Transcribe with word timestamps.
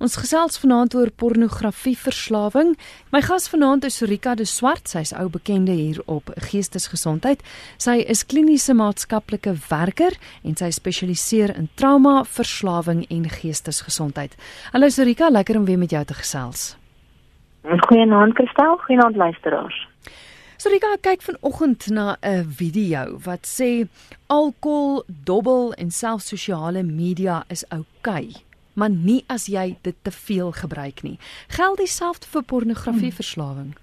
Ons 0.00 0.14
gesels 0.16 0.56
vanaand 0.56 0.94
oor 0.96 1.10
pornografieverslawing. 1.12 2.70
My 3.12 3.20
gas 3.20 3.50
vanaand 3.52 3.84
is 3.84 3.98
Rika 4.00 4.32
de 4.34 4.46
Swart, 4.48 4.88
sy's 4.88 5.12
ou 5.12 5.26
bekende 5.28 5.74
hier 5.76 6.00
op 6.08 6.30
geestesgesondheid. 6.48 7.42
Sy 7.76 7.98
is 8.08 8.24
kliniese 8.24 8.72
maatskaplike 8.72 9.52
werker 9.68 10.16
en 10.40 10.56
sy 10.56 10.70
spesialiseer 10.72 11.52
in 11.52 11.68
trauma, 11.76 12.22
verslawing 12.24 13.04
en 13.12 13.28
geestesgesondheid. 13.28 14.40
Hallo 14.72 14.88
Rika, 14.88 15.28
lekker 15.28 15.60
om 15.60 15.68
weer 15.68 15.78
met 15.78 15.92
jou 15.92 16.04
te 16.08 16.16
gesels. 16.16 16.78
Goeienaand 17.68 18.40
Kristel, 18.40 18.80
goeienaand 18.88 19.20
luisteraars. 19.20 19.86
Rika 20.64 20.96
kyk 21.00 21.28
vanoggend 21.28 21.90
na 21.92 22.16
'n 22.24 22.48
video 22.48 23.18
wat 23.24 23.44
sê 23.44 23.88
alkohol, 24.28 25.04
dobbel 25.06 25.74
en 25.74 25.90
selfs 25.90 26.28
sosiale 26.28 26.82
media 26.82 27.44
is 27.48 27.64
oukei. 27.68 28.32
Okay 28.32 28.49
maar 28.74 28.90
nie 28.90 29.24
as 29.26 29.46
jy 29.46 29.76
dit 29.82 29.96
te 30.02 30.10
veel 30.10 30.52
gebruik 30.52 31.02
nie. 31.02 31.18
Geld 31.48 31.78
dieselfde 31.78 32.26
vir 32.26 32.42
pornografieverslawing? 32.42 33.74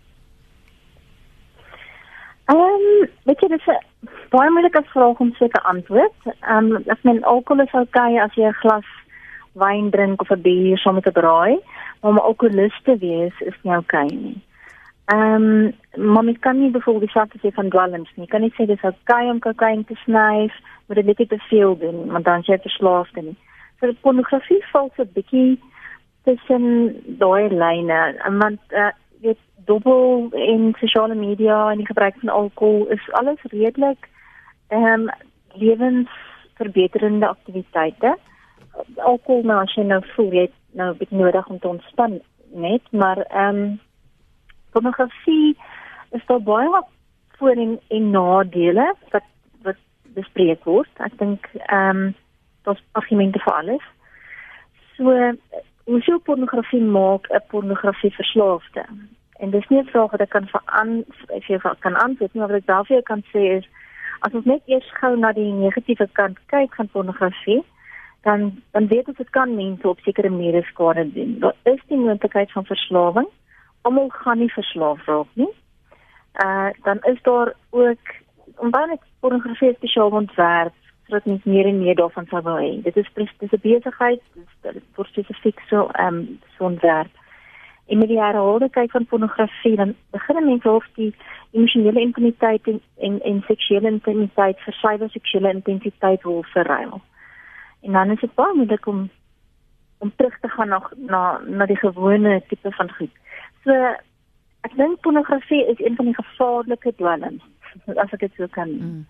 Ehm, 2.48 2.57
um, 2.57 3.09
weet 3.23 3.41
jy 3.41 3.47
dis 3.47 3.67
'n 3.67 4.08
baie 4.30 4.49
moeilike 4.49 4.84
vraag 4.84 5.20
om 5.20 5.34
seker 5.34 5.61
antwoord. 5.61 6.20
Ehm, 6.25 6.71
um, 6.75 6.84
ek 6.88 7.03
meen 7.03 7.23
alkohol 7.23 7.63
is 7.63 7.73
okay 7.73 8.17
as 8.17 8.34
jy 8.35 8.47
'n 8.47 8.61
glas 8.63 8.85
wyn 9.53 9.89
drink 9.89 10.21
of 10.21 10.31
'n 10.31 10.41
bier 10.41 10.77
saam 10.77 10.94
met 10.95 11.08
'n 11.08 11.11
braai, 11.11 11.59
maar 12.02 12.11
om 12.11 12.19
alkoholist 12.19 12.83
te 12.83 12.97
wees 12.97 13.33
is 13.39 13.58
nie 13.63 13.77
okay 13.77 14.05
nie. 14.05 14.41
Ehm, 15.05 15.73
um, 15.95 16.13
maar 16.13 16.23
mens 16.23 16.39
kan 16.39 16.59
nie 16.59 16.72
byvoorbeeld 16.72 17.31
die 17.31 17.52
sê 17.52 17.53
van 17.53 17.69
dwelms 17.69 18.11
nie. 18.16 18.27
Kan 18.27 18.41
nie 18.41 18.53
sê 18.53 18.66
dis 18.66 18.83
okay 18.83 19.30
om 19.30 19.39
kokain 19.39 19.85
te 19.85 19.95
snyf, 19.95 20.53
maar 20.85 20.95
dit 20.95 21.05
net 21.05 21.30
te 21.30 21.39
veel 21.49 21.77
doen, 21.77 22.11
want 22.11 22.25
dan 22.25 22.41
jy 22.41 22.58
verslaaf 22.58 23.09
dan 23.11 23.23
nie 23.23 23.38
vir 23.80 23.94
pornografie 24.02 24.63
val 24.72 24.90
so 24.95 25.04
'n 25.04 25.13
bietjie 25.13 25.59
tussen 26.27 26.63
daai 27.20 27.49
lyne 27.49 28.00
want 28.44 28.62
uh, 28.72 28.91
dit 29.22 29.40
dubbel 29.66 30.30
in 30.31 30.73
sosiale 30.80 31.16
media 31.16 31.72
en 31.72 31.78
die 31.78 31.92
gebruik 31.92 32.16
van 32.19 32.30
alkohol 32.30 32.88
is 32.97 33.11
alles 33.11 33.42
redelik 33.52 34.09
ehm 34.67 35.08
um, 35.08 35.09
lewensverbeterende 35.58 37.28
aktiwiteite. 37.28 38.17
Alkohol 38.95 39.44
nou 39.44 39.61
as 39.61 39.73
jy 39.75 39.84
nou 39.84 40.02
voel 40.16 40.31
jy 40.34 40.47
nou 40.72 40.91
'n 40.91 40.97
bietjie 40.97 41.17
nodig 41.17 41.47
om 41.47 41.59
te 41.59 41.67
ontspan 41.67 42.19
net 42.52 42.84
maar 42.91 43.17
ehm 43.17 43.56
um, 43.56 43.80
pornografie 44.72 45.58
is 46.12 46.25
daar 46.25 46.41
baie 46.41 46.84
voor 47.38 47.50
en, 47.50 47.80
en 47.88 48.09
nadele 48.09 48.94
wat 49.12 49.23
wat 49.62 49.80
bespreek 50.03 50.64
word. 50.64 50.89
Ek 50.97 51.17
dink 51.17 51.50
ehm 51.67 51.97
um, 51.97 52.16
daar's 52.67 52.83
argumente 52.99 53.39
vir 53.39 53.53
alles. 53.53 53.85
So 54.97 55.13
hoe 55.87 56.01
sou 56.03 56.17
pornografie 56.19 56.83
maak 56.83 57.29
'n 57.31 57.43
pornografie 57.47 58.13
verslaafde? 58.19 58.85
En 59.39 59.49
dis 59.49 59.67
nie 59.67 59.79
'n 59.79 59.91
vraag 59.93 60.11
wat 60.11 60.21
ek 60.21 60.29
kan 60.29 60.47
veraan 60.47 61.05
as 61.35 61.45
jy 61.47 61.59
kan 61.79 61.95
antwoord 61.95 62.33
nie, 62.33 62.41
maar 62.41 62.51
wat 62.51 62.61
ek 62.61 62.71
daarvoor 62.73 63.03
kan 63.03 63.23
sê 63.33 63.41
is 63.57 63.67
as 64.19 64.33
ons 64.33 64.45
net 64.45 64.61
eers 64.65 64.89
gou 64.99 65.15
na 65.17 65.31
die 65.31 65.51
negatiewe 65.51 66.07
kant 66.13 66.38
kyk 66.45 66.75
van 66.75 66.89
pornografie, 66.89 67.63
dan 68.21 68.61
dan 68.71 68.88
weet 68.88 69.07
ons 69.07 69.17
dit 69.17 69.29
kan 69.29 69.55
mense 69.55 69.88
op 69.88 69.99
sekere 69.99 70.29
maniere 70.29 70.63
skade 70.63 71.11
doen. 71.13 71.39
Daar 71.39 71.55
is 71.63 71.81
die 71.88 71.97
moontlikheid 71.97 72.51
van 72.51 72.65
verslawing. 72.65 73.27
Almal 73.81 74.09
gaan 74.09 74.39
nie 74.39 74.53
verslaaf 74.53 75.05
raak 75.05 75.31
nie. 75.33 75.53
Uh 76.45 76.69
dan 76.83 76.97
is 77.01 77.21
daar 77.21 77.53
ook 77.69 78.05
om 78.55 78.69
baie 78.69 78.99
pornografie 79.19 79.73
spesiaal 79.73 80.09
ontwerp 80.09 80.73
sodat 81.08 81.25
mens 81.25 81.44
meer 81.44 81.66
en 81.66 81.80
meer 81.80 81.95
daarvan 81.95 82.25
sal 82.27 82.44
wil 82.44 82.59
hê. 82.59 82.81
Dit 82.83 82.97
is 82.97 83.08
dis 83.16 83.52
'n 83.52 83.61
besigheid, 83.61 84.22
dit 84.61 84.83
word 84.95 85.09
spesifiek 85.09 85.59
so 85.69 85.88
ehm 85.88 86.16
um, 86.16 86.39
so 86.58 86.63
ontwerp. 86.63 87.13
En 87.88 87.97
met 87.97 88.08
die 88.08 88.19
herhaalde 88.19 88.69
kyk 88.69 88.91
van 88.91 89.05
pornografie 89.05 89.75
dan 89.75 89.95
begin 90.11 90.45
mense 90.45 90.69
hof 90.69 90.85
die 90.95 91.16
emosionele 91.52 92.00
intimiteit 92.00 92.67
en 92.67 92.81
en, 92.97 93.22
en 93.22 93.44
seksuele 93.47 93.88
intimiteit 93.88 94.59
vir 94.59 94.73
cyber 94.73 95.09
seksuele 95.09 95.53
intensiteit 95.53 96.23
wil 96.23 96.44
verruil. 96.44 97.01
En 97.81 97.91
dan 97.91 98.12
is 98.12 98.19
dit 98.19 98.35
baie 98.35 98.56
moeilik 98.56 98.85
om 98.85 99.09
om 99.97 100.12
terug 100.16 100.39
te 100.39 100.47
gaan 100.47 100.68
na 100.68 100.89
na 100.95 101.39
na 101.45 101.66
die 101.66 101.78
gewone 101.78 102.41
tipe 102.47 102.72
van 102.72 102.91
goed. 102.91 103.13
So 103.63 103.72
ek 104.62 104.75
dink 104.75 105.00
pornografie 105.01 105.66
is 105.68 105.79
een 105.79 105.95
van 105.95 106.06
die 106.06 106.16
gevaarlike 106.16 106.94
dwelms 106.95 107.44
as 108.03 108.12
ek 108.12 108.19
dit 108.19 108.34
so 108.35 108.47
kan. 108.47 108.69
Mm. 108.69 109.06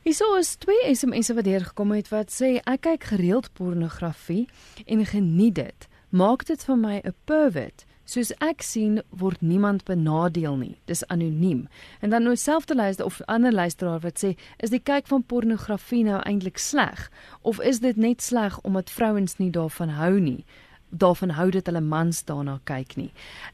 Hierso 0.00 0.34
is 0.38 0.54
twee 0.56 0.94
SMS'e 0.94 1.34
wat 1.36 1.44
deurgekom 1.44 1.90
het 1.92 2.06
wat 2.08 2.30
sê 2.32 2.54
ek 2.64 2.86
kyk 2.86 3.02
gereeld 3.10 3.50
pornografie 3.52 4.46
en 4.86 5.02
geniet 5.04 5.58
dit. 5.58 5.88
Maak 6.08 6.46
dit 6.48 6.64
vir 6.64 6.76
my 6.76 7.02
'n 7.04 7.14
pervert. 7.28 7.84
Soos 8.04 8.32
ek 8.40 8.62
sien 8.62 9.02
word 9.10 9.42
niemand 9.42 9.84
benadeel 9.84 10.56
nie. 10.56 10.80
Dis 10.86 11.06
anoniem. 11.06 11.68
En 12.00 12.10
dan 12.10 12.22
nou 12.22 12.36
selfde 12.36 12.74
luister 12.74 13.04
of 13.04 13.20
ander 13.26 13.52
luisteraar 13.52 14.00
wat 14.00 14.24
sê 14.24 14.36
is 14.56 14.70
die 14.70 14.80
kyk 14.80 15.06
van 15.06 15.22
pornografie 15.22 16.04
nou 16.04 16.20
eintlik 16.22 16.58
sleg 16.58 17.10
of 17.42 17.60
is 17.60 17.80
dit 17.80 17.96
net 17.96 18.22
sleg 18.22 18.60
omdat 18.60 18.90
vrouens 18.90 19.36
nie 19.36 19.50
daarvan 19.50 19.88
hou 19.88 20.20
nie? 20.20 20.44
daarvan 20.90 21.30
hou 21.30 21.50
dat 21.50 21.66
hulle 21.66 21.80
mans 21.80 22.24
daarna 22.24 22.60
kyk 22.64 22.96
nie. 22.96 23.12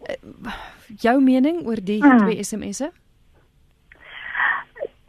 Uh, 0.08 0.52
jou 1.00 1.20
mening 1.20 1.66
oor 1.66 1.76
die 1.84 2.00
hmm. 2.02 2.18
twee 2.18 2.44
SMS'e? 2.44 2.90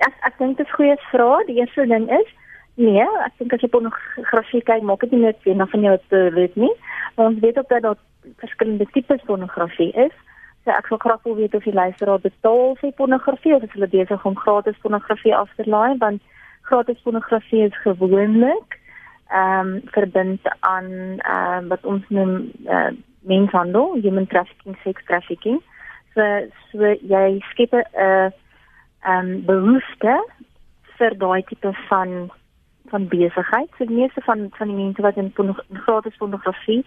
Ek 0.05 0.13
ek 0.29 0.37
dink 0.37 0.57
dit 0.57 0.67
is 0.67 0.73
goeie 0.73 0.97
vraag. 1.11 1.45
Die 1.47 1.59
eerste 1.61 1.87
ding 1.87 2.09
is 2.11 2.29
nee, 2.77 3.05
ek 3.25 3.33
dink 3.39 3.53
as 3.53 3.63
jy 3.65 3.69
pornografie 3.73 4.61
kyk, 4.61 4.83
maak 4.85 5.01
dit 5.01 5.15
nie 5.15 5.25
net 5.25 5.41
weer 5.45 5.67
van 5.73 5.81
jou 5.81 5.97
te 6.13 6.29
weet 6.35 6.55
nie. 6.55 6.73
Want 7.15 7.33
ons 7.33 7.41
weet 7.41 7.57
ook 7.57 7.69
dat 7.69 7.81
daar 7.81 7.97
verskillende 8.37 8.85
tipes 8.93 9.23
pornografie 9.25 9.91
is. 9.93 10.13
So 10.63 10.75
ek 10.75 10.89
wil 10.91 11.01
graag 11.01 11.23
wil 11.23 11.37
weet 11.39 11.55
of 11.55 11.65
jy 11.65 11.73
luister 11.73 12.11
op 12.11 12.25
betaal 12.27 12.75
vir 12.81 12.91
pornografie 12.99 13.55
of 13.55 13.63
is 13.63 13.73
hulle 13.73 13.87
besig 13.87 14.25
om 14.25 14.37
gratis 14.37 14.81
pornografie 14.83 15.35
af 15.35 15.53
te 15.55 15.63
laai 15.65 15.97
want 15.97 16.21
gratis 16.67 16.99
pornografie 17.03 17.63
is 17.69 17.77
gewoonlik 17.85 18.75
ehm 19.27 19.59
um, 19.59 19.81
verbind 19.95 20.41
aan 20.59 20.89
ehm 21.17 21.63
um, 21.63 21.67
wat 21.71 21.85
ons 21.85 22.03
noem 22.09 22.51
uh, 22.67 22.91
menshandel, 23.27 23.97
human 24.01 24.27
trafficking, 24.27 24.77
sex 24.83 25.03
trafficking. 25.05 25.61
So 26.15 26.21
so 26.71 26.93
jy 27.13 27.39
skep 27.51 27.73
'n 27.73 27.83
uh, 27.95 28.29
ehm 29.03 29.29
um, 29.29 29.45
behoefte 29.45 30.15
vir 30.97 31.17
daai 31.17 31.43
tipe 31.43 31.73
van 31.87 32.31
van 32.89 33.07
besigheid. 33.07 33.69
So 33.77 33.85
die 33.85 33.95
meeste 33.95 34.21
van 34.21 34.47
van 34.57 34.67
die 34.67 34.75
mense 34.75 35.01
wat 35.01 35.17
in, 35.17 35.33
in 35.35 35.55
gratis 35.85 36.17
pornografie 36.17 36.85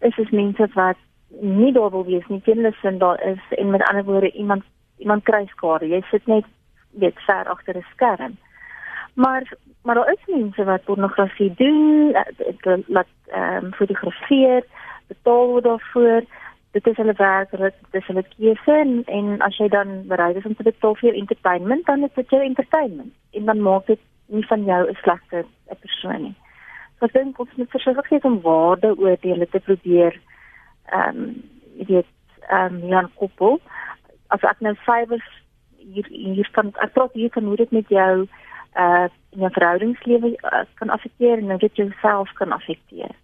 is 0.00 0.18
is 0.18 0.30
mense 0.30 0.68
wat 0.74 0.96
nie 1.40 1.72
daar 1.72 1.90
wil 1.90 2.04
wees 2.04 2.26
nie, 2.28 2.40
kennis 2.40 2.78
en 2.82 2.98
daar 2.98 3.22
is 3.22 3.42
en 3.58 3.70
met 3.70 3.82
ander 3.88 4.04
woorde 4.04 4.30
iemand 4.30 4.62
iemand 4.98 5.24
kry 5.24 5.46
skade. 5.46 5.88
Jy 5.88 6.02
sit 6.10 6.26
net 6.26 6.44
net 6.90 7.14
ver 7.26 7.48
agter 7.48 7.76
'n 7.76 7.86
skerm. 7.92 8.36
Maar 9.14 9.52
maar 9.82 9.94
daar 9.94 10.12
is 10.12 10.34
mense 10.34 10.64
wat 10.64 10.84
pornografie 10.84 11.54
doen, 11.56 12.14
laat 12.86 13.06
ehm 13.26 13.64
um, 13.64 13.72
fotografeer, 13.72 14.64
betaal 15.08 15.46
word 15.46 15.64
daarvoor 15.64 16.22
dit 16.72 16.86
is 16.86 16.96
hulle 16.96 17.14
werk, 17.16 17.50
dit 17.50 18.00
is 18.00 18.06
hulle 18.06 18.24
keuse 18.36 18.76
en, 18.84 18.92
en 19.06 19.40
as 19.44 19.56
jy 19.60 19.68
dan 19.68 20.06
bereid 20.08 20.36
is 20.40 20.46
om 20.48 20.54
te 20.56 20.66
betaal 20.66 20.96
vir 21.00 21.18
entertainment, 21.18 21.84
dan 21.86 22.04
is 22.06 22.14
dit 22.14 22.30
jou 22.30 22.40
entertainment 22.42 23.12
en 23.36 23.50
dan 23.50 23.60
maak 23.60 23.86
dit 23.86 24.00
nie 24.32 24.46
van 24.46 24.64
jou 24.64 24.80
'n 24.88 24.96
slegte 25.02 25.44
persoon 25.80 26.22
nie. 26.22 26.34
So 26.98 27.06
ek 27.06 27.12
dink 27.12 27.38
ons 27.38 27.56
moet 27.56 27.70
verseker 27.70 28.06
wees 28.10 28.22
om 28.22 28.40
waarde 28.40 28.94
oordeele 28.98 29.48
te 29.48 29.60
probeer 29.60 30.20
ehm 30.92 31.18
um, 31.18 31.42
weet 31.88 32.06
ehm 32.48 32.74
um, 32.74 32.88
Jan 32.88 33.10
Koppel 33.14 33.60
as 34.28 34.42
ek 34.42 34.60
nou 34.60 34.74
fywers 34.74 35.28
hier 35.78 36.06
hier 36.08 36.48
kan 36.52 36.72
ek 36.84 36.92
praat 36.92 37.12
hier 37.12 37.30
kan 37.30 37.44
hoe 37.44 37.56
dit 37.56 37.70
met 37.70 37.88
jou 37.88 38.26
uh 38.76 39.08
in 39.32 39.40
jou 39.44 39.50
verhoudingslewe 39.52 40.30
uh, 40.44 40.64
kan 40.74 40.90
affekteer 40.90 41.38
en 41.38 41.50
hoe 41.50 41.58
dit 41.58 41.76
jouself 41.76 42.32
kan 42.32 42.52
affekteer. 42.52 43.14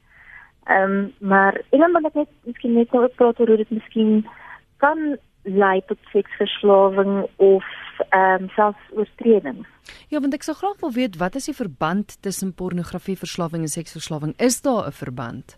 Ehm 0.68 0.92
um, 0.92 1.12
maar 1.18 1.54
ek 1.54 1.80
wil 1.80 2.00
net 2.00 2.14
net 2.14 2.28
miskien 2.44 2.74
net 2.76 2.92
oor 2.92 3.08
praat 3.16 3.40
oor 3.40 3.48
hoe 3.48 3.56
dit 3.56 3.70
miskien 3.70 4.26
kan 4.76 5.16
lei 5.42 5.80
tot 5.88 5.98
seksverslawing 6.12 7.24
of 7.36 7.64
ehm 8.08 8.42
um, 8.42 8.50
selfs 8.56 8.90
oortreding. 8.92 9.64
Ja, 10.12 10.20
want 10.20 10.34
ek 10.36 10.44
sou 10.44 10.56
graag 10.56 10.76
wil 10.80 10.92
weet 10.92 11.16
wat 11.16 11.38
is 11.40 11.48
die 11.48 11.56
verband 11.56 12.18
tussen 12.22 12.52
pornografieverslawing 12.54 13.64
en 13.64 13.72
seksverslawing? 13.72 14.34
Is 14.36 14.60
daar 14.60 14.86
'n 14.86 14.92
verband? 14.92 15.56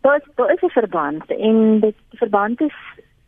Daar 0.00 0.16
is 0.16 0.28
daar 0.36 0.52
is 0.52 0.62
'n 0.62 0.76
verband 0.80 1.30
en 1.30 1.80
dit 1.80 1.96
die 2.10 2.18
verband 2.18 2.60
is 2.60 2.76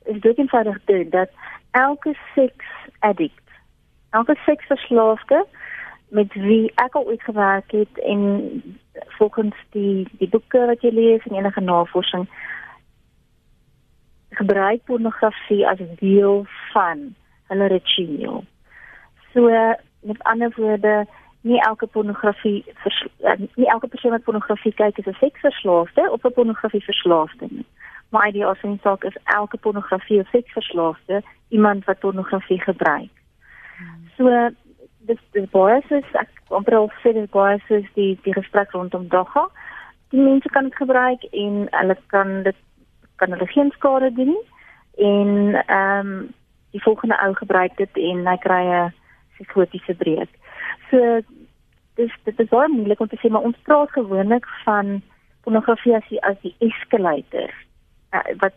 is 0.04 0.20
dit 0.20 0.38
eenvoudig 0.38 0.78
dit 0.84 1.10
dat 1.12 1.30
elke 1.70 2.16
seks 2.34 2.66
addict, 2.98 3.48
elke 4.10 4.36
seksverslaafde 4.44 5.46
met 6.12 6.32
wie 6.34 6.72
ek 6.74 6.94
al 6.94 7.06
ooit 7.08 7.22
gewerk 7.22 7.70
het 7.72 7.98
en 8.04 8.20
volgens 9.18 9.56
die 9.70 10.08
die 10.20 10.28
boeke 10.28 10.66
wat 10.68 10.82
jy 10.84 10.90
lees 10.92 11.24
en 11.24 11.36
enige 11.36 11.60
navorsing 11.60 12.26
gebruik 14.36 14.84
pornografie 14.84 15.64
as 15.68 15.80
deel 16.00 16.44
van 16.72 17.14
hulle 17.48 17.66
ritueel. 17.72 18.44
So 19.32 19.48
met 20.00 20.22
ander 20.22 20.52
woorde, 20.56 21.06
nie 21.40 21.60
elke 21.60 21.86
pornografie 21.86 22.64
uh, 22.84 23.32
nie 23.54 23.68
elke 23.68 23.88
persoon 23.88 24.10
wat 24.10 24.28
pornografie 24.28 24.72
kyk 24.72 24.98
is 24.98 25.06
'n 25.06 25.16
seksverslaafde 25.20 26.10
of 26.10 26.24
'n 26.24 26.32
pornografie 26.32 26.84
verslaafde 26.84 27.46
nie. 27.50 27.66
Maar 28.08 28.32
die 28.32 28.46
asonie 28.46 28.78
saak 28.82 29.04
is 29.04 29.16
elke 29.24 29.56
pornografie 29.56 30.20
of 30.20 30.28
seksverslaafde 30.28 31.22
iemand 31.48 31.84
wat 31.84 31.98
pornografie 31.98 32.60
gebruik. 32.60 33.14
Hmm. 33.76 34.10
So 34.16 34.50
dis 35.06 35.20
dis 35.36 35.48
baie 35.50 35.80
soos 35.88 36.14
ek 36.20 36.30
amper 36.58 36.76
al 36.78 36.90
sê 37.02 37.12
dis 37.16 37.30
baie 37.34 37.58
soos 37.68 37.86
die 37.98 38.12
die 38.24 38.34
gesprek 38.36 38.74
rondom 38.76 39.08
dagga. 39.08 39.46
Die 40.12 40.20
mense 40.20 40.48
kan 40.54 40.68
dit 40.68 40.76
gebruik 40.76 41.24
en 41.32 41.66
hulle 41.70 41.96
kan 42.14 42.42
dit 42.48 42.58
kan 43.16 43.34
hulle 43.34 43.48
geen 43.54 43.72
skade 43.76 44.12
doen 44.18 44.34
nie 44.34 44.44
en 45.08 45.54
ehm 45.66 46.06
um, 46.06 46.30
die 46.72 46.80
volgende 46.80 47.18
ou 47.20 47.34
gebruik 47.36 47.76
dit 47.76 47.98
en 48.08 48.26
hy 48.26 48.36
kry 48.40 48.62
'n 48.64 48.92
psigotiese 49.36 49.94
breek. 49.94 50.32
So 50.90 51.20
dis 51.96 52.12
dit 52.24 52.40
is 52.40 52.48
baie 52.48 52.68
moeilik 52.68 53.00
om 53.00 53.08
te 53.08 53.18
sê 53.20 53.30
maar 53.30 53.48
ons 53.48 53.64
praat 53.68 53.90
gewoonlik 53.90 54.46
van 54.64 55.02
pornografie 55.44 55.96
as 55.96 56.08
die, 56.08 56.22
as 56.22 56.38
die 56.42 56.54
escalator 56.58 57.50
uh, 58.14 58.24
wat 58.40 58.56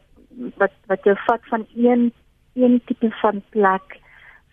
wat 0.62 0.72
wat 0.88 1.04
jou 1.04 1.16
vat 1.28 1.42
van 1.52 1.68
een 1.76 2.12
een 2.56 2.82
tipe 2.86 3.10
van 3.22 3.42
plek 3.50 4.00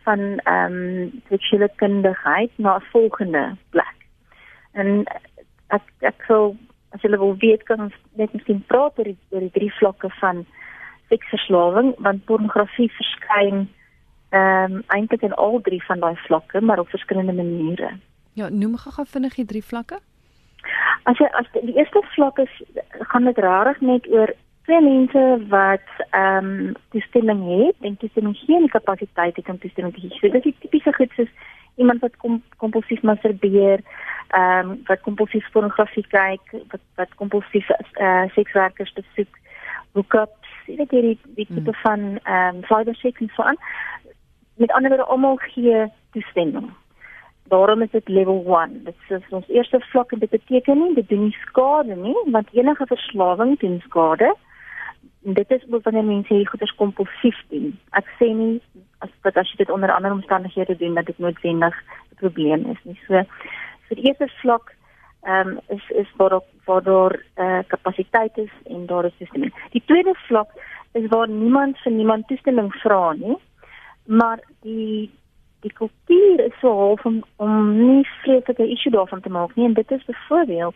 van 0.05 0.39
ehm 0.39 0.79
um, 0.79 1.23
seksuele 1.29 1.69
kundigheid 1.77 2.51
na 2.57 2.77
'n 2.77 2.89
volgende 2.93 3.57
plek. 3.71 3.97
En 4.73 5.05
ek 5.69 5.83
ek 6.01 6.25
sou 6.27 6.57
as 6.93 7.03
jy 7.03 7.17
wil 7.17 7.37
weet 7.37 7.63
kan 7.63 7.81
ons 7.81 7.95
net 8.21 8.33
miskien 8.33 8.65
praat 8.67 8.99
oor 8.99 9.05
die, 9.05 9.19
oor 9.31 9.41
die 9.41 9.57
drie 9.59 9.73
vlakke 9.79 10.11
van 10.21 10.45
seksverslawing 11.09 11.95
want 11.99 12.25
pornografie 12.25 12.91
verskyn 12.99 13.69
ehm 14.33 14.73
um, 14.73 14.83
eintlik 14.89 15.23
in 15.23 15.35
al 15.35 15.61
drie 15.61 15.83
van 15.85 16.01
daai 16.01 16.17
vlakke 16.27 16.61
maar 16.61 16.79
op 16.79 16.89
verskillende 16.89 17.33
maniere. 17.33 17.91
Ja, 18.35 18.49
noem 18.49 18.77
gou-gou 18.77 19.05
vinnig 19.07 19.35
die 19.35 19.45
drie 19.45 19.65
vlakke. 19.65 19.99
As 21.05 21.19
jy 21.19 21.27
as 21.41 21.49
die, 21.53 21.67
die 21.67 21.77
eerste 21.77 22.01
vlak 22.15 22.39
is 22.39 22.63
gaan 23.11 23.25
dit 23.29 23.39
rarig 23.39 23.81
net 23.81 24.09
oor 24.09 24.33
twee 24.65 24.81
mense 24.81 25.23
wat 25.49 25.89
ehm 26.11 26.51
um, 26.51 26.75
toestemming 26.91 27.43
het 27.67 27.77
en 27.81 27.97
toestemming 27.97 28.37
geen 28.37 28.69
kapasiteit 28.69 29.37
het 29.37 29.49
om 29.49 29.59
toestemming 29.59 29.95
te 29.95 30.01
gee. 30.01 30.19
So 30.19 30.29
dit 30.29 30.47
is 30.47 30.61
tipiese 30.61 30.93
goed 30.93 31.11
soos 31.17 31.33
iemand 31.77 32.01
wat 32.01 32.17
kom 32.17 32.43
kompulsief 32.57 33.03
masturbeer, 33.03 33.81
ehm 34.29 34.71
um, 34.71 34.81
wat 34.87 35.01
kompulsief 35.01 35.51
pornografie 35.51 36.07
kyk, 36.09 36.55
wat 36.71 36.85
wat 36.95 37.15
kompulsief 37.15 37.71
eh 37.71 38.07
uh, 38.07 38.29
sekswerkers 38.35 38.93
besoek, 38.93 39.39
hookup 39.93 40.43
jy 40.67 40.77
weet 40.79 40.95
hierdie 40.95 41.19
die 41.37 41.49
tipe 41.49 41.73
hmm. 41.73 41.83
van 41.83 42.01
ehm 42.23 42.57
um, 42.57 42.63
cyber 42.71 42.95
sex 42.95 43.21
en 43.21 43.33
so 43.35 43.43
aan. 43.43 43.59
Met 44.55 44.73
ander 44.73 44.91
woorde 44.91 45.11
almal 45.11 45.37
gee 45.37 45.87
toestemming. 46.13 46.71
Daarom 47.51 47.83
is 47.83 47.91
dit 47.91 48.09
level 48.09 48.45
1. 48.47 48.85
Dit 48.85 48.95
is 49.09 49.29
ons 49.31 49.49
eerste 49.49 49.81
vlak 49.81 50.13
en 50.13 50.19
dit 50.19 50.31
beteken 50.31 50.79
nie 50.79 50.95
dit 50.95 51.09
doen 51.09 51.25
nie 51.25 51.37
skade 51.47 51.97
nie, 51.97 52.17
want 52.31 52.49
enige 52.53 52.87
verslawing 52.87 53.59
doen 53.59 53.81
skade. 53.87 54.29
En 54.29 54.52
dit 55.23 55.51
is 55.51 55.65
ook 55.71 55.83
wanneer 55.83 56.05
mense 56.05 56.35
hier 56.35 56.49
goeders 56.49 56.75
kompulsief 56.75 57.39
doen. 57.49 57.79
Ek 57.91 58.07
sê 58.19 58.33
nie 58.35 58.61
as 58.99 59.11
dat 59.23 59.37
as 59.37 59.51
jy 59.51 59.63
dit 59.63 59.71
onder 59.71 59.93
ander 59.95 60.13
omstandighede 60.13 60.77
doen 60.77 60.95
dat 60.95 61.07
dit 61.07 61.19
noodwendig 61.19 61.75
'n 62.11 62.17
probleem 62.17 62.67
is 62.71 62.81
nie. 62.83 62.99
So 63.07 63.23
vir 63.89 63.97
die 63.97 64.07
eerste 64.07 64.29
vlak 64.43 64.75
ehm 65.23 65.49
um, 65.49 65.61
is 65.69 65.91
is 65.91 66.11
waar 66.17 66.41
waar 66.65 66.83
daar 66.83 67.15
eh 67.35 67.45
uh, 67.45 67.63
kapasiteit 67.67 68.39
is 68.39 68.53
en 68.65 68.87
daar 68.87 69.05
is 69.05 69.17
toestemming. 69.19 69.55
Die 69.71 69.83
tweede 69.87 70.15
vlak 70.15 70.51
is 70.93 71.09
waar 71.09 71.29
niemand 71.29 71.79
vir 71.79 71.93
niemand 71.93 72.29
toestemming 72.29 72.73
vra 72.75 73.13
nie. 73.13 73.37
Maar 74.07 74.41
die 74.61 75.11
die 75.61 75.73
kultuur 75.73 76.41
is 76.41 76.59
so 76.61 76.73
half 76.79 77.05
om 77.05 77.25
om 77.37 77.53
nie 77.87 78.07
vreeslike 78.23 78.69
issue 78.69 78.93
daarvan 78.93 79.21
te 79.21 79.29
maak 79.29 79.55
nie 79.55 79.67
en 79.67 79.75
dit 79.75 79.91
is 79.91 80.05
byvoorbeeld 80.05 80.75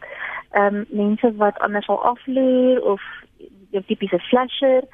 ehm 0.51 0.75
um, 0.75 0.87
mense 0.89 1.35
wat 1.37 1.59
anders 1.59 1.89
al 1.89 2.05
afleer 2.05 2.83
of 2.83 3.03
jou 3.77 3.85
tipiese 3.89 4.21
flasher 4.31 4.85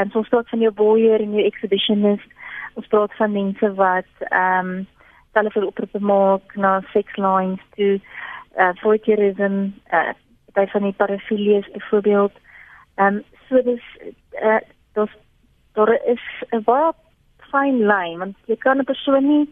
en 0.00 0.10
so 0.10 0.22
soort 0.28 0.48
van 0.48 0.64
jou 0.64 0.72
boyer 0.72 1.20
en 1.20 1.36
jou 1.36 1.44
exhibitionist 1.44 2.40
ons 2.80 2.88
praat 2.88 3.14
van 3.20 3.32
mense 3.32 3.74
wat 3.78 4.26
ehm 4.30 4.72
um, 4.72 4.86
telefoon 5.32 5.66
oproepe 5.66 6.00
maak 6.00 6.56
na 6.60 6.80
sex 6.92 7.16
lines 7.16 7.60
toe 7.76 8.00
uh 8.60 8.72
voyeurism 8.82 9.72
uh 9.92 10.12
by 10.52 10.66
van 10.68 10.82
die 10.84 10.92
parafilies 10.92 11.70
byvoorbeeld. 11.72 12.32
Ehm 12.96 13.16
um, 13.16 13.22
so 13.48 13.62
dis 13.62 13.84
uh 14.42 14.60
dis 14.94 15.14
daar 15.72 15.92
is 16.14 16.24
'n 16.50 16.62
baie 16.64 16.92
fyn 17.50 17.78
lyn 17.92 18.18
want 18.18 18.36
jy 18.46 18.56
kan 18.56 18.78
'n 18.78 18.84
persoon 18.84 19.26
nie 19.26 19.46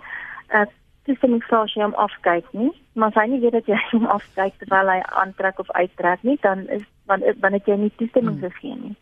uh 0.52 0.66
toestemming 1.04 1.42
vra 1.44 1.62
as 1.62 1.74
jy 1.74 1.82
hom 1.82 1.94
afkyk 1.94 2.46
nie, 2.52 2.72
maar 2.92 3.08
as 3.08 3.14
hy 3.14 3.26
nie 3.26 3.40
weet 3.40 3.52
dat 3.52 3.66
jy 3.66 3.78
hom 3.92 4.06
afkyk 4.06 4.58
terwyl 4.58 4.92
hy 4.92 5.00
aantrek 5.22 5.58
of 5.58 5.70
uittrek 5.70 6.22
nie, 6.22 6.38
dan 6.42 6.68
is 6.68 6.84
dan 7.10 7.22
dan 7.42 7.56
het 7.58 7.66
jy 7.66 7.76
nie 7.76 7.92
toestemming 7.98 8.38
hmm. 8.38 8.50
gegee 8.50 8.76
nie. 8.78 8.96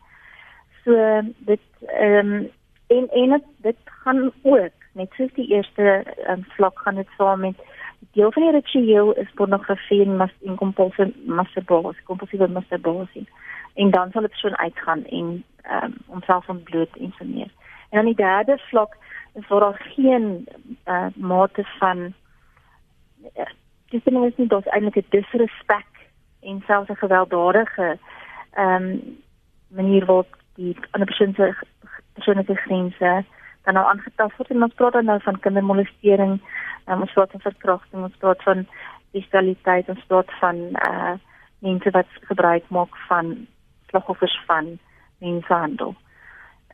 So 0.83 0.95
dit 1.49 1.65
ehm 1.87 2.33
um, 2.33 2.47
en 2.89 3.09
en 3.21 3.35
dit, 3.35 3.49
dit 3.65 3.77
gaan 4.03 4.31
ook 4.41 4.87
net 4.97 5.11
soos 5.17 5.33
die 5.33 5.47
eerste 5.53 6.03
um, 6.29 6.45
vlak 6.55 6.79
gaan 6.79 6.95
dit 6.95 7.11
saam 7.17 7.45
met 7.45 7.59
deel 8.17 8.31
van 8.31 8.43
die 8.43 8.51
ritueel 8.51 9.13
is 9.13 9.35
pornografie 9.35 10.01
en 10.05 10.17
mas 10.17 10.33
en 10.45 10.55
kompulsiewe 10.55 11.13
masturbasie, 11.25 12.03
kompulsiewe 12.03 12.47
masturbasie. 12.47 13.27
En 13.73 13.91
dan 13.91 14.11
sal 14.11 14.25
dit 14.27 14.41
so 14.41 14.49
uitgaan 14.49 15.05
en 15.05 15.43
ehm 15.61 15.83
um, 15.83 15.97
homself 16.07 16.49
ontbloot 16.49 16.97
en 16.97 17.13
so 17.17 17.25
meer. 17.25 17.51
En 17.89 17.97
dan 17.97 18.05
die 18.05 18.15
derde 18.15 18.57
vlak 18.69 18.97
is 19.33 19.47
waar 19.47 19.59
daar 19.59 19.81
geen 19.95 20.47
uh, 20.85 21.07
mate 21.15 21.63
van 21.79 22.13
uh, 23.37 23.51
dis 23.89 24.03
nie 24.03 24.19
net 24.19 24.49
dat 24.49 24.65
eintlik 24.65 25.05
'n 25.05 25.09
disrespek 25.09 25.88
en 26.49 26.63
selfs 26.67 26.89
'n 26.89 27.03
gewelddadige 27.05 27.97
ehm 28.51 28.83
um, 28.83 29.17
manier 29.67 30.05
word 30.05 30.27
die 30.55 30.75
ander 30.91 31.07
persoon 31.07 31.33
se 31.33 31.53
persoonlike 32.13 32.55
grense 32.55 33.23
dan 33.63 33.73
nou 33.73 33.85
aangetast 33.85 34.37
word 34.37 34.49
en 34.49 34.63
ons 34.63 34.73
praat 34.73 34.93
dan 34.93 35.05
nou 35.05 35.19
van 35.21 35.39
kindermolestering 35.39 36.39
um, 36.89 37.01
ons 37.01 37.13
praat 37.13 37.31
van 37.31 37.45
verkrachting, 37.45 38.03
ons 38.03 38.21
praat 38.21 38.43
van 38.43 38.67
bestialiteit, 39.15 39.89
ons 39.89 40.05
praat 40.11 40.37
van 40.41 40.61
uh 40.89 41.17
mense 41.59 41.91
wat 41.91 42.07
gebruik 42.29 42.69
maak 42.71 42.93
van 43.09 43.33
slagoffers 43.89 44.35
van 44.47 44.77
mensenhandel. 45.19 45.95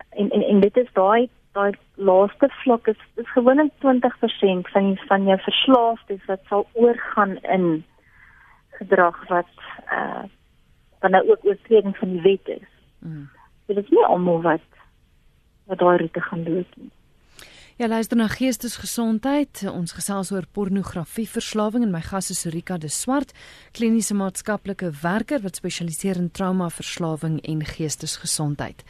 En 0.10 0.30
en 0.30 0.44
en 0.44 0.60
dit 0.60 0.78
is 0.78 0.92
daai 0.94 1.30
daai 1.58 1.72
laaste 1.96 2.50
vlak 2.62 2.88
is 2.88 3.02
is 3.16 3.32
gewoonlik 3.32 3.72
20% 3.86 4.70
van 4.74 4.92
van 5.08 5.26
jou 5.32 5.40
verslaafdes 5.48 6.26
wat 6.26 6.44
sal 6.50 6.68
oorgaan 6.74 7.38
in 7.58 7.66
gedrag 8.80 9.28
wat 9.28 9.54
uh 9.92 10.26
dan 11.00 11.12
nou 11.12 11.30
ook 11.30 11.46
oortreding 11.46 11.98
van 11.98 12.12
die 12.12 12.22
wet 12.22 12.48
is. 12.48 12.70
Mm. 13.00 13.30
So 13.66 13.74
dit 13.74 13.84
is 13.84 13.90
nie 13.90 14.06
almal 14.06 14.42
wat 14.42 14.64
wat 15.66 15.80
daai 15.80 15.98
roete 15.98 16.22
gaan 16.22 16.44
loop 16.44 16.76
nie. 16.76 16.92
Ja, 17.76 17.88
luister 17.88 18.18
na 18.18 18.30
Geestesgesondheid. 18.32 19.66
Ons 19.68 19.92
gesels 19.98 20.30
oor 20.32 20.46
pornografieverslawing 20.52 21.84
en 21.84 21.92
my 21.92 22.00
gas 22.02 22.30
is 22.32 22.46
Rika 22.46 22.78
de 22.78 22.88
Swart, 22.88 23.34
kliniese 23.76 24.16
maatskaplike 24.16 24.94
werker 25.02 25.44
wat 25.44 25.60
spesialiseer 25.60 26.16
in 26.16 26.32
traumaverslawing 26.32 27.42
en 27.44 27.66
geestesgesondheid. 27.66 28.86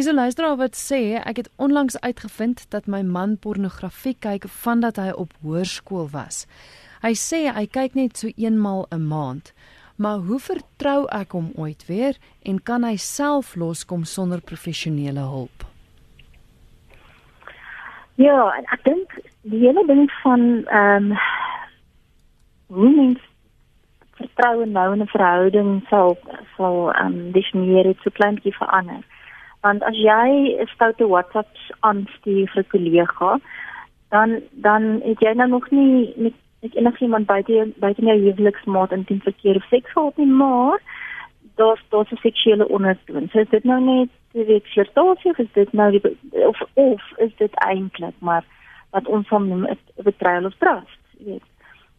Hier 0.00 0.08
is 0.08 0.14
'n 0.14 0.22
luisteraar 0.24 0.56
wat 0.56 0.76
sê 0.90 1.20
ek 1.30 1.36
het 1.36 1.50
onlangs 1.56 2.00
uitgevind 2.00 2.70
dat 2.70 2.86
my 2.86 3.02
man 3.02 3.38
pornografie 3.38 4.16
kyk 4.18 4.44
vandat 4.48 4.96
hy 4.96 5.10
op 5.10 5.32
hoërskool 5.42 6.08
was. 6.10 6.46
Hy 7.02 7.12
sê 7.12 7.52
hy 7.52 7.66
kyk 7.66 7.94
net 7.94 8.16
so 8.16 8.28
eenmal 8.36 8.86
'n 8.88 8.94
een 8.94 9.06
maand. 9.08 9.52
Maar 9.96 10.18
hoe 10.18 10.38
vertrou 10.38 11.06
ek 11.08 11.32
hom 11.32 11.52
ooit 11.54 11.86
weer 11.86 12.16
en 12.42 12.62
kan 12.62 12.82
hy 12.82 12.96
self 12.96 13.54
loskom 13.54 14.04
sonder 14.04 14.40
professionele 14.40 15.20
hulp? 15.20 15.64
Ja, 18.14 18.52
ek 18.72 18.84
dink 18.84 19.20
die 19.42 19.60
hele 19.66 19.86
ding 19.86 20.10
van 20.22 20.64
ehm 20.66 21.12
um, 21.12 21.18
hoe 22.66 22.90
mens 22.96 23.20
vertroue 24.12 24.66
nou 24.66 24.92
in 24.92 25.02
'n 25.02 25.06
verhouding 25.06 25.86
sal 25.88 26.18
sal 26.56 26.92
ehm 26.92 27.06
um, 27.06 27.32
definieer 27.32 27.84
het 27.84 27.98
so 28.02 28.10
klein 28.10 28.34
bietjie 28.34 28.56
verander. 28.56 29.04
Want 29.60 29.82
as 29.82 29.96
jy 29.96 30.56
'n 30.60 30.66
stoute 30.66 31.06
WhatsApps 31.06 31.72
aanstuur 31.80 32.48
vir 32.52 32.62
'n 32.62 32.70
kollega, 32.74 33.40
dan 34.10 34.40
dan 34.50 35.00
het 35.04 35.20
jy 35.20 35.32
nou 35.32 35.48
nog 35.48 35.70
nie 35.70 36.14
met 36.16 36.34
met 36.60 36.74
enigiemand 36.74 37.26
buite 37.26 37.72
buite 37.76 38.02
jou 38.02 38.18
huweliksmaat 38.18 38.92
intiem 38.92 39.20
verkeer 39.20 39.56
of 39.56 39.64
seks 39.68 39.92
gehad 39.92 40.16
nie, 40.16 40.26
maar 40.26 40.80
daar's 41.54 41.82
daar's 41.88 42.10
'n 42.10 42.16
seksuele 42.16 42.68
ondertoon. 42.68 43.28
So 43.28 43.38
is 43.38 43.48
dit 43.48 43.64
nou 43.64 43.80
net 43.80 44.08
jy 44.32 44.44
weet 44.44 44.66
flirtasie 44.66 45.32
is 45.36 45.52
dit 45.52 45.72
nou 45.72 45.90
die, 45.90 46.16
of 46.46 46.62
of 46.74 47.02
is 47.16 47.36
dit 47.36 47.54
eintlik 47.54 48.14
maar 48.18 48.44
wat 48.90 49.06
ons 49.06 49.28
van 49.28 49.48
noem 49.48 49.66
'n 49.66 49.78
betrayal 50.02 50.44
of 50.44 50.54
trust, 50.58 51.00
jy 51.18 51.24
weet. 51.24 51.48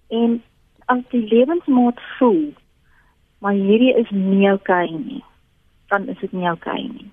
En 0.09 0.43
as 0.85 1.03
die 1.09 1.27
lewensmaat 1.27 1.99
voel 2.17 2.53
maar 3.39 3.53
hierdie 3.53 3.95
is 3.95 4.09
nie 4.09 4.49
oukei 4.49 4.85
okay 4.85 4.97
nie, 4.97 5.23
dan 5.87 6.07
is 6.07 6.19
dit 6.19 6.31
nie 6.31 6.47
oukei 6.49 6.81
okay 6.83 6.91
nie. 6.93 7.11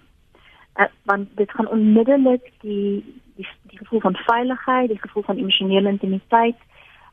Uh, 0.79 0.87
want 1.03 1.29
dit 1.37 1.51
gaan 1.51 1.69
onmiddellik 1.69 2.53
die 2.61 3.05
die 3.35 3.47
die 3.63 3.79
gevoel 3.79 4.01
van 4.01 4.17
veiligheid, 4.17 4.89
die 4.89 5.01
gevoel 5.01 5.23
van 5.23 5.37
emosionele 5.37 5.89
intimiteit 5.89 6.57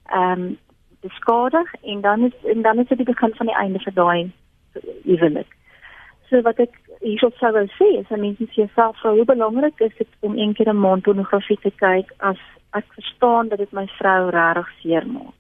ehm 0.06 0.42
um, 0.42 0.58
beskadig 1.02 1.74
en 1.82 2.02
dan 2.02 2.24
is 2.24 2.34
en 2.44 2.62
dan 2.62 2.80
is 2.80 2.88
dit 2.88 2.98
die 2.98 3.14
begin 3.14 3.34
van 3.36 3.46
die 3.46 3.56
einde 3.56 3.80
vir 3.80 3.94
daai 3.94 4.32
huwelik. 5.04 5.56
So 6.30 6.42
wat 6.42 6.60
ek 6.60 6.78
hierso 7.02 7.30
sou 7.40 7.52
wou 7.54 7.66
sê 7.78 7.90
is 8.00 8.08
dat 8.10 8.22
mense 8.22 8.48
vir 8.50 8.62
jouself 8.64 8.98
vra 9.02 9.14
hoe 9.18 9.26
belangrik 9.26 9.82
is 9.88 9.98
dit 9.98 10.16
om 10.20 10.38
een 10.38 10.54
keer 10.54 10.70
'n 10.74 10.84
maand 10.86 11.04
pornografie 11.04 11.60
te 11.62 11.72
kyk 11.82 12.14
as 12.18 12.42
ek 12.74 12.86
verstaan 12.98 13.50
dat 13.50 13.58
dit 13.58 13.72
my 13.72 13.88
vrou 13.98 14.30
regtig 14.30 14.72
seermaak. 14.82 15.38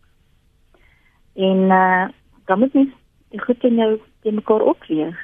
En 1.35 1.59
uh 1.83 2.05
dan 2.45 2.59
moet 2.59 2.73
mens 2.73 2.93
die 3.29 3.41
goed 3.41 3.63
in 3.63 3.75
jou 3.75 3.99
te 4.21 4.31
mekaar 4.31 4.61
opweeg. 4.61 5.17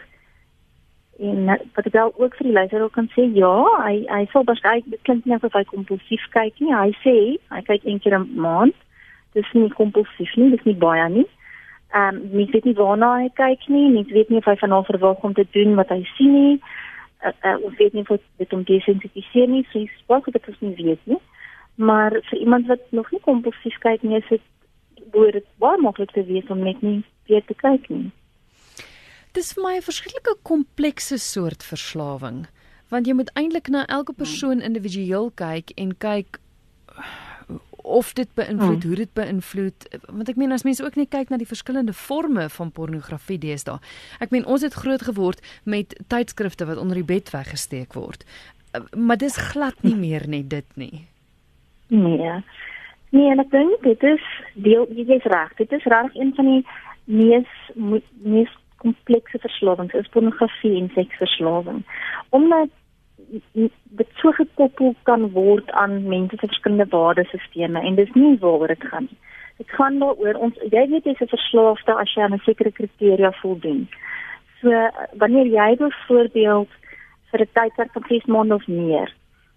En 1.22 1.38
uh, 1.54 1.58
wat 1.76 1.86
ek 1.86 1.94
wel 1.94 2.14
ook 2.18 2.36
vir 2.36 2.48
die 2.48 2.54
luisteraar 2.56 2.90
kan 2.90 3.10
sê, 3.14 3.28
ja, 3.38 3.54
hy 3.86 3.98
hy 4.10 4.24
sal 4.32 4.46
waarskynlik 4.48 4.88
dit 4.90 5.02
klink 5.06 5.26
nie 5.26 5.36
asof 5.36 5.54
hy 5.54 5.62
kompulsief 5.70 6.24
kyk 6.34 6.58
nie. 6.64 6.74
Hy 6.74 6.94
sê 7.04 7.16
hy 7.54 7.62
kyk 7.68 7.84
een 7.86 8.00
keer 8.02 8.18
'n 8.18 8.32
maand. 8.46 8.78
Dis 9.38 9.52
nie 9.54 9.70
kompulsief 9.70 10.34
nie, 10.36 10.50
dis 10.56 10.66
nie 10.66 10.78
baie 10.86 11.10
nie. 11.10 11.28
Ehm 11.94 12.16
um, 12.16 12.30
mens 12.32 12.52
weet 12.56 12.66
nie 12.66 12.74
waarna 12.80 13.10
hy 13.20 13.30
kyk 13.38 13.68
nie, 13.68 13.90
mens 13.92 14.10
weet 14.16 14.30
nie 14.30 14.40
of 14.42 14.50
hy 14.50 14.56
van 14.64 14.72
hom 14.72 14.86
verwag 14.88 15.24
om 15.28 15.34
te 15.34 15.46
doen 15.52 15.76
wat 15.76 15.90
hy 15.94 16.02
sien 16.16 16.34
nie. 16.34 16.56
Uh, 17.22 17.32
uh, 17.46 17.58
ons 17.68 17.78
weet 17.78 17.94
nie 17.94 18.06
of 18.08 18.22
dit 18.42 18.54
om 18.54 18.64
desensitiseer 18.64 19.48
nie, 19.48 19.66
so 19.70 19.80
iets 19.80 20.04
wat 20.08 20.26
dit 20.26 20.62
nie 20.62 20.76
weet 20.76 21.06
nie. 21.06 21.20
Maar 21.76 22.18
vir 22.30 22.40
iemand 22.40 22.68
wat 22.68 22.82
nog 22.90 23.12
nie 23.12 23.22
kompulsief 23.22 23.78
kyk 23.86 24.02
nie, 24.02 24.18
is 24.18 24.30
dit 24.30 24.42
behoort 25.12 25.34
dit 25.34 25.46
baie 25.58 25.78
maklik 25.78 26.12
te 26.12 26.26
wees 26.26 26.50
om 26.50 26.64
net 26.64 26.82
nie 26.82 27.04
weer 27.28 27.46
te 27.46 27.54
kyk 27.54 27.90
nie. 27.90 28.10
Dis 29.32 29.54
vir 29.56 29.64
my 29.64 29.76
'n 29.78 29.82
verskriklike 29.82 30.36
komplekse 30.44 31.18
soort 31.18 31.64
verslawing, 31.64 32.48
want 32.90 33.08
jy 33.08 33.14
moet 33.14 33.32
eintlik 33.34 33.70
na 33.70 33.86
elke 33.86 34.14
persoon 34.14 34.62
individueel 34.62 35.32
kyk 35.36 35.72
en 35.76 35.98
kyk 35.98 36.40
of 37.84 38.14
dit 38.14 38.28
beïnvloed, 38.34 38.84
hmm. 38.84 38.88
hoe 38.88 38.96
dit 38.96 39.14
beïnvloed, 39.14 39.88
want 40.08 40.30
ek 40.30 40.36
meen 40.40 40.52
as 40.52 40.64
mense 40.64 40.84
ook 40.84 40.96
net 40.96 41.10
kyk 41.10 41.32
na 41.32 41.40
die 41.42 41.50
verskillende 41.50 41.94
forme 41.94 42.50
van 42.50 42.72
pornografie 42.72 43.40
deesdae. 43.42 43.80
Ek 44.20 44.30
meen 44.30 44.46
ons 44.46 44.62
het 44.62 44.78
groot 44.78 45.02
geword 45.02 45.42
met 45.64 45.96
tydskrifte 46.08 46.68
wat 46.70 46.78
onder 46.78 47.02
die 47.02 47.08
bed 47.08 47.32
weggesteek 47.34 47.94
word. 47.98 48.26
Maar 48.96 49.18
dis 49.18 49.40
glad 49.52 49.82
nie 49.84 49.96
meer 49.96 50.28
net 50.28 50.50
dit 50.50 50.78
nie. 50.80 51.08
Nee. 51.88 52.38
Nee, 53.12 53.32
en 53.32 53.44
ek 53.44 53.52
dink 53.52 53.84
dit 53.84 54.04
is 54.08 54.28
deel 54.56 54.88
jy 54.96 55.08
is 55.18 55.28
reg. 55.28 55.52
Dit 55.60 55.72
is 55.76 55.88
reg 55.92 56.14
een 56.16 56.32
van 56.38 56.48
die 56.48 56.62
mees 57.12 57.50
mees 58.22 58.54
komplekse 58.84 59.40
verslawings 59.44 59.94
is 59.94 60.12
pornografie 60.14 60.76
en 60.82 60.90
seksverslawing. 60.96 61.84
Omdat 62.30 62.70
dit 64.02 64.10
so 64.20 64.32
gekoppel 64.36 64.96
kan 65.08 65.30
word 65.36 65.72
aan 65.80 66.02
mense 66.08 66.36
se 66.36 66.48
verskillende 66.48 66.90
waardesisteme 66.92 67.82
en 67.82 67.96
dis 67.96 68.12
nie 68.18 68.38
waaroor 68.44 68.74
dit 68.74 68.84
gaan 68.92 69.08
nie. 69.10 69.20
Dit 69.62 69.70
gaan 69.78 70.00
daaroor 70.02 70.40
ons 70.48 70.60
jy 70.74 70.84
weet 70.90 71.06
jy's 71.06 71.22
'n 71.22 71.34
verslaafde 71.36 71.94
as 72.04 72.14
jy 72.16 72.24
aan 72.24 72.34
'n 72.34 72.46
sekere 72.46 72.72
kriteria 72.72 73.32
voldoen. 73.42 73.88
So 74.62 74.70
wanneer 75.24 75.48
jy 75.48 75.76
byvoorbeeld 75.78 76.72
vir 77.32 77.42
'n 77.42 77.54
tydperk 77.54 77.92
van 77.94 78.06
6 78.08 78.26
maande 78.26 78.56
of 78.56 78.68
meer 78.68 79.10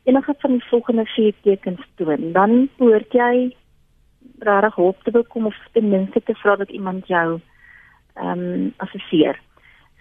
enige 0.05 0.35
van 0.39 0.51
die 0.51 0.65
volgende 0.69 1.05
vier 1.05 1.35
tekens 1.43 1.81
toon, 1.95 2.33
dan 2.33 2.69
behoort 2.77 3.13
jy 3.13 3.57
regtig 4.39 4.75
hulp 4.75 5.03
te 5.03 5.11
bekom 5.11 5.47
of 5.47 5.57
ten 5.73 5.89
minste 5.89 6.23
te 6.23 6.35
vra 6.35 6.57
dat 6.57 6.71
iemand 6.71 7.07
jou 7.07 7.41
ehm 8.15 8.45
um, 8.45 8.73
assesseer. 8.77 9.39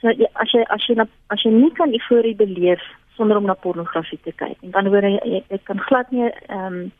So 0.02 0.10
as 0.10 0.18
jy 0.54 0.64
as 0.68 0.88
jy 0.88 0.98
as 1.30 1.46
jy 1.46 1.52
nie 1.52 1.72
kan 1.78 1.94
euforie 1.94 2.36
beleef 2.36 2.82
sonder 3.16 3.38
om 3.38 3.46
na 3.46 3.54
pornografie 3.54 4.20
te 4.24 4.32
kyk. 4.32 4.58
En 4.62 4.72
dan 4.72 4.88
hoor 4.88 5.06
jy 5.06 5.42
jy, 5.50 5.60
kan 5.64 5.80
glad 5.90 6.12
nie 6.12 6.30
ehm 6.30 6.66
um, 6.66 6.92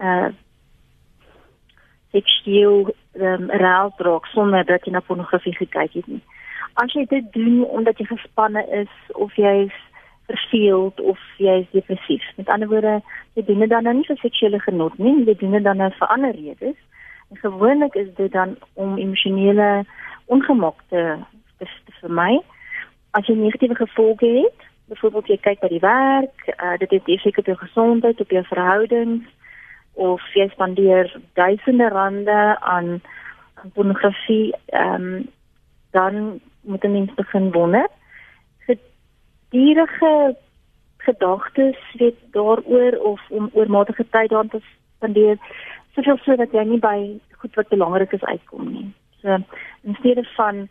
uh 0.00 0.30
seksueel 2.14 2.94
ehm 3.18 3.42
um, 3.42 3.50
raak 3.50 3.96
draak 3.98 4.26
sonder 4.26 4.64
dat 4.64 4.86
jy 4.86 4.92
na 4.92 5.00
pornografie 5.00 5.56
gekyk 5.56 5.98
het 5.98 6.06
nie. 6.06 6.22
As 6.74 6.92
jy 6.94 7.06
dit 7.10 7.32
doen 7.32 7.64
omdat 7.64 7.98
jy 7.98 8.06
gespanne 8.10 8.62
is 8.82 8.94
of 9.14 9.34
jy 9.36 9.66
is 9.66 9.76
verveeld 10.26 11.00
of 11.00 11.18
jy 11.38 11.60
is 11.62 11.70
depressief. 11.72 12.24
Met 12.36 12.48
ander 12.48 12.68
woorde, 12.68 13.00
jy 13.34 13.44
doen 13.44 13.64
dit 13.64 13.70
dan 13.70 13.84
nou 13.84 13.94
nie 13.98 14.06
vir 14.08 14.20
seksuele 14.22 14.60
genot 14.64 14.96
nie, 14.98 15.14
jy 15.26 15.36
doen 15.40 15.56
dit 15.58 15.66
dan 15.66 15.82
nou 15.82 15.90
vir 15.98 16.12
ander 16.16 16.34
redes. 16.34 16.78
En 17.30 17.40
gewoonlik 17.42 17.94
is 18.00 18.08
dit 18.16 18.32
dan 18.32 18.56
om 18.74 18.96
emosionele 18.98 19.84
ongemak 20.26 20.82
te, 20.88 21.16
te, 21.58 21.64
te 21.64 21.92
vermy. 22.00 22.40
As 23.10 23.26
jy 23.26 23.36
negatiewe 23.38 23.74
gevolge 23.74 24.26
het, 24.26 24.66
byvoorbeeld 24.92 25.30
jy 25.32 25.38
kyk 25.40 25.60
by 25.62 25.70
die 25.72 25.82
werk, 25.84 26.48
uh, 26.56 26.76
dit 26.82 26.90
het 26.90 27.08
effek 27.16 27.38
op 27.40 27.48
jou 27.48 27.56
gesondheid, 27.56 28.20
op 28.20 28.30
jou 28.30 28.44
verhoudings 28.50 29.28
of 29.94 30.22
jy 30.34 30.48
spandeer 30.50 31.10
duisende 31.38 31.88
rande 31.88 32.40
aan, 32.60 32.98
aan 33.54 33.70
pornografie, 33.76 34.52
ehm 34.66 35.04
um, 35.04 35.28
dan 35.94 36.40
moet 36.66 36.82
jy 36.82 36.88
net 36.90 37.14
begin 37.14 37.52
wonder. 37.54 37.86
Gedurende 38.66 40.34
gedagtes 41.04 41.78
weet 42.00 42.18
daaroor 42.34 42.96
of 42.98 43.20
om 43.30 43.50
oormatige 43.52 44.06
tyd 44.10 44.30
daaraan 44.32 44.48
te 44.48 44.60
spandeer, 44.96 45.38
soveel 45.94 46.18
so 46.24 46.36
dat 46.36 46.52
jy 46.52 46.64
nie 46.66 46.80
by 46.82 46.98
goed 47.38 47.54
wat 47.54 47.68
belangrik 47.68 48.12
is 48.12 48.24
uitkom 48.24 48.70
nie. 48.72 48.88
So 49.24 49.38
in 49.88 49.94
steede 49.98 50.24
van 50.36 50.68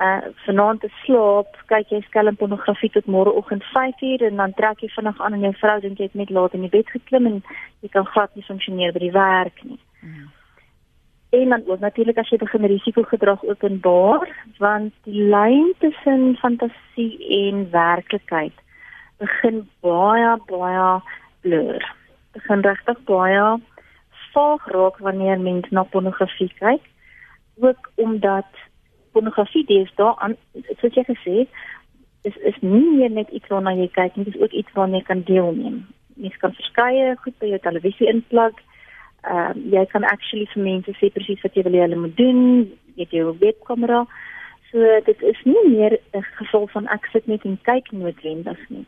uh 0.00 0.24
vanaand 0.46 0.80
te 0.80 0.88
slaap, 1.04 1.56
kyk 1.68 1.90
jy 1.92 2.00
skelm 2.06 2.36
pornografie 2.40 2.88
tot 2.94 3.10
môreoggend 3.14 3.64
5uur 3.74 4.24
en 4.28 4.40
dan 4.40 4.54
trek 4.56 4.80
jy 4.80 4.88
vinnig 4.94 5.20
aan 5.20 5.36
en 5.36 5.44
jou 5.44 5.52
vrou 5.60 5.74
dink 5.80 6.00
jy 6.00 6.08
het 6.08 6.16
net 6.16 6.32
laat 6.32 6.56
in 6.56 6.64
die 6.64 6.72
bed 6.72 6.88
geklim 6.94 7.28
en 7.28 7.42
jy 7.84 7.90
kan 7.92 8.08
glad 8.14 8.32
nie 8.34 8.46
funksioneer 8.46 8.96
by 8.96 9.02
die 9.04 9.12
werk 9.12 9.60
nie. 9.68 9.80
Mm. 10.00 10.30
En 11.32 11.52
dan 11.54 11.68
ook 11.68 11.84
natuurlik 11.84 12.18
as 12.20 12.32
jy 12.32 12.38
begin 12.40 12.64
risikogedrag 12.72 13.44
openbaar, 13.44 14.24
want 14.58 14.96
die 15.08 15.28
lyn 15.28 15.74
tussen 15.84 16.36
fantasie 16.40 17.12
en 17.44 17.66
werklikheid 17.72 18.56
begin 19.20 19.62
baie 19.84 20.32
baie 20.48 20.88
blur. 21.44 21.84
Begin 22.32 22.64
regtig 22.64 23.04
baie 23.08 23.44
vaag 24.32 24.66
raak 24.72 24.98
wanneer 25.04 25.40
mens 25.40 25.68
na 25.70 25.84
pornografie 25.84 26.50
kyk. 26.58 26.84
Ook 27.60 27.90
omdat 27.94 28.46
pornografie 29.12 29.64
deesdae 29.68 30.14
aan 30.18 30.36
soos 30.80 30.94
jy 30.94 31.04
gesê 31.04 31.46
is 32.22 32.36
is 32.36 32.58
nie 32.60 32.84
meer 32.96 33.10
net 33.10 33.30
iets 33.30 33.50
waarna 33.50 33.74
jy 33.76 33.88
kyk 33.92 34.16
nie, 34.16 34.24
dis 34.24 34.40
ook 34.40 34.52
iets 34.52 34.72
waarna 34.76 35.00
jy 35.00 35.06
kan 35.08 35.22
deelneem. 35.28 35.80
Jy 36.22 36.30
kan 36.42 36.54
verskeie 36.54 37.16
goed 37.24 37.38
by 37.42 37.50
jou 37.50 37.58
televisie 37.64 38.08
inplug. 38.08 38.58
Ehm 39.22 39.58
uh, 39.58 39.72
jy 39.74 39.84
kan 39.90 40.06
actually 40.10 40.46
vir 40.54 40.62
mense 40.62 40.94
sê 40.98 41.10
presies 41.14 41.42
wat 41.42 41.56
jy 41.56 41.66
wil 41.66 41.78
hê 41.78 41.84
hulle 41.86 42.00
moet 42.04 42.16
doen. 42.16 42.42
Jy 42.94 43.04
het 43.04 43.16
jou 43.18 43.34
webkamera. 43.40 44.04
So 44.70 45.00
dit 45.06 45.22
is 45.22 45.40
nie 45.44 45.64
meer 45.68 45.98
'n 46.14 46.24
geval 46.38 46.66
van 46.74 46.86
ek 46.88 47.06
sit 47.12 47.26
net 47.26 47.44
en 47.44 47.58
kyk 47.62 47.92
noodwendig 47.92 48.60
nie. 48.68 48.86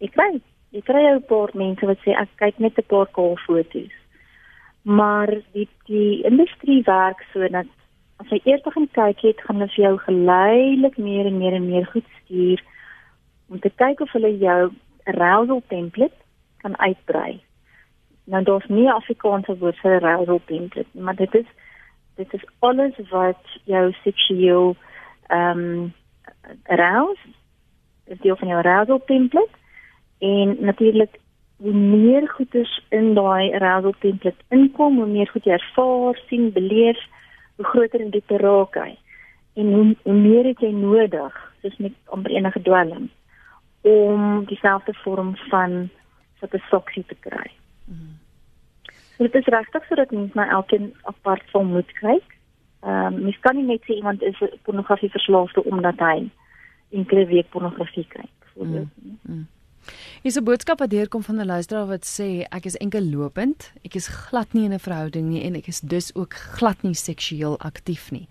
Ek 0.00 0.12
kry 0.12 0.40
ek 0.72 0.84
kry 0.84 1.02
'n 1.12 1.22
paar 1.22 1.50
mense 1.54 1.86
wat 1.86 2.00
sê 2.04 2.16
ek 2.16 2.28
kyk 2.36 2.58
net 2.58 2.78
'n 2.78 2.88
paar 2.88 3.06
kaal 3.06 3.36
foto's. 3.46 4.01
Maar 4.82 5.30
die 5.52 5.68
die 5.86 6.22
industrie 6.22 6.82
werk 6.82 7.22
so 7.32 7.48
dat 7.48 7.66
as 8.16 8.30
jy 8.30 8.40
eers 8.44 8.62
begin 8.62 8.88
kyk 8.94 9.20
het, 9.22 9.40
gaan 9.42 9.60
hulle 9.60 9.70
vir 9.74 9.84
jou 9.84 9.96
geleidelik 10.06 10.98
meer 10.98 11.26
en 11.26 11.38
meer 11.38 11.54
en 11.58 11.68
meer 11.68 11.86
goed 11.86 12.06
stuur 12.22 12.62
om 13.48 13.60
te 13.60 13.70
kyk 13.82 14.00
of 14.00 14.12
hulle 14.16 14.30
jou 14.38 14.72
arousal 15.04 15.62
template 15.68 16.14
kan 16.62 16.78
uitbrei. 16.78 17.42
Nou 18.24 18.42
daar's 18.46 18.68
nie 18.70 18.86
Afrikaanse 18.90 19.56
woord 19.58 19.78
vir 19.82 19.98
arousal 19.98 20.40
template, 20.46 20.90
maar 20.92 21.18
dit 21.18 21.34
is 21.34 21.48
dit 22.16 22.34
is 22.34 22.44
alles 22.58 22.98
wat 23.10 23.58
jou 23.64 23.90
seksueel 24.02 24.74
ehm 25.28 25.58
um, 25.58 25.92
arouse 26.62 27.28
is 28.04 28.18
deel 28.20 28.36
van 28.36 28.48
jou 28.48 28.58
arousal 28.58 29.02
template 29.06 29.58
en 30.18 30.56
natuurlik 30.60 31.18
hoe 31.62 31.72
meer 31.72 32.28
goeders 32.28 32.72
in 32.90 33.14
daai 33.14 33.52
arousal 33.54 33.94
template 34.02 34.44
inkom, 34.50 34.96
hoe 34.98 35.06
meer 35.06 35.30
goed 35.30 35.44
jy 35.46 35.54
ervaar, 35.54 36.18
sien, 36.26 36.50
beleef, 36.52 36.98
hoe 37.56 37.66
groter 37.70 38.02
en 38.02 38.10
dieper 38.10 38.42
raak 38.42 38.78
hy. 38.80 38.96
En 39.54 39.72
hoe, 39.72 39.84
hoe 40.02 40.16
meer 40.16 40.48
het 40.50 40.64
jy 40.64 40.72
nodig, 40.74 41.36
soos 41.62 41.76
met 41.84 41.94
amper 42.14 42.34
enige 42.34 42.62
dwelm, 42.66 43.10
om 43.86 44.44
dieselfde 44.50 44.94
vorm 45.04 45.36
van 45.50 45.86
satisfaksie 46.42 47.04
te 47.06 47.18
kry. 47.20 47.46
Mm. 47.86 48.18
So 49.16 49.28
dit 49.28 49.34
is 49.34 49.54
regtig 49.54 49.86
sodat 49.86 50.10
mens 50.10 50.34
na 50.34 50.48
elkeen 50.50 50.92
apart 51.10 51.46
sal 51.54 51.66
moet 51.68 51.90
kyk. 52.00 52.38
Ehm 52.82 53.14
um, 53.14 53.22
mens 53.28 53.38
kan 53.40 53.56
nie 53.56 53.66
net 53.66 53.84
sê 53.86 53.94
iemand 54.00 54.22
is 54.22 54.38
pornografie 54.66 55.10
verslaafde 55.10 55.62
omdat 55.64 56.00
hy 56.02 56.30
enkele 56.90 57.26
week 57.26 57.50
pornografie 57.54 58.06
kyk. 58.08 58.48
Mm. 58.54 58.90
Mm. 59.22 59.46
Is 60.22 60.36
'n 60.36 60.44
boodskap 60.44 60.78
wat 60.78 60.90
deurkom 60.90 61.22
van 61.22 61.40
'n 61.40 61.46
luisteraar 61.46 61.86
wat 61.86 62.04
sê 62.06 62.46
ek 62.50 62.64
is 62.64 62.76
enkel 62.76 63.02
lopend, 63.02 63.72
ek 63.84 63.94
is 63.94 64.06
glad 64.06 64.52
nie 64.52 64.64
in 64.64 64.72
'n 64.72 64.78
verhouding 64.78 65.28
nie 65.28 65.42
en 65.42 65.54
ek 65.54 65.66
is 65.66 65.80
dus 65.80 66.14
ook 66.14 66.34
glad 66.34 66.82
nie 66.82 66.94
seksueel 66.94 67.58
aktief 67.58 68.10
nie. 68.10 68.28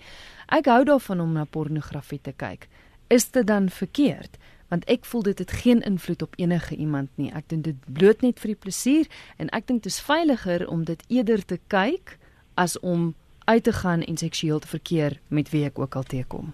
Ek 0.48 0.66
hou 0.66 0.84
daarvan 0.84 1.20
om 1.20 1.34
na 1.34 1.44
pornografie 1.44 2.22
te 2.22 2.32
kyk. 2.32 2.68
Is 3.08 3.32
dit 3.32 3.48
dan 3.48 3.70
verkeerd? 3.70 4.38
Want 4.68 4.86
ek 4.86 5.06
voel 5.06 5.22
dit 5.22 5.40
het 5.40 5.52
geen 5.52 5.82
invloed 5.82 6.22
op 6.22 6.34
enige 6.36 6.76
iemand 6.76 7.10
nie. 7.16 7.32
Ek 7.34 7.50
doen 7.50 7.62
dit 7.62 7.76
bloot 7.94 8.22
net 8.22 8.40
vir 8.40 8.48
die 8.48 8.60
plesier 8.60 9.08
en 9.38 9.50
ek 9.50 9.68
dink 9.68 9.84
dit 9.84 9.92
is 9.92 10.00
veiliger 10.00 10.68
om 10.68 10.84
dit 10.84 11.04
eerder 11.08 11.46
te 11.46 11.60
kyk 11.68 12.18
as 12.54 12.80
om 12.80 13.16
uit 13.46 13.64
te 13.64 13.74
gaan 13.74 14.02
en 14.02 14.18
seksueel 14.18 14.60
te 14.60 14.68
verkeer 14.68 15.20
met 15.28 15.50
wie 15.50 15.66
ek 15.66 15.80
ook 15.80 15.96
al 15.96 16.04
teekom. 16.04 16.54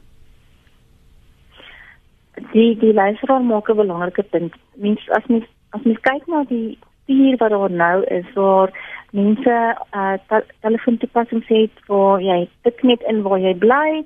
Die 2.51 2.77
die 2.77 2.93
luisteraar 2.93 3.41
maak 3.41 3.69
'n 3.69 3.75
belangrike 3.75 4.23
punt. 4.23 4.53
Mens 4.75 5.09
as 5.09 5.25
mens 5.25 5.45
as 5.69 5.81
mens 5.83 5.99
kyk 5.99 6.27
na 6.27 6.43
die 6.43 6.77
stuur 7.03 7.37
wat 7.37 7.49
daar 7.49 7.71
nou 7.71 8.03
is 8.03 8.33
waar 8.33 8.69
mense 9.11 9.55
uh 9.91 10.13
te 10.27 10.43
telefoontoepassings 10.59 11.47
het 11.47 11.75
waar 11.87 12.21
jy 12.21 12.49
tik 12.61 12.83
net 12.83 13.01
in 13.01 13.21
waar 13.21 13.39
jy 13.39 13.55
bly 13.55 14.03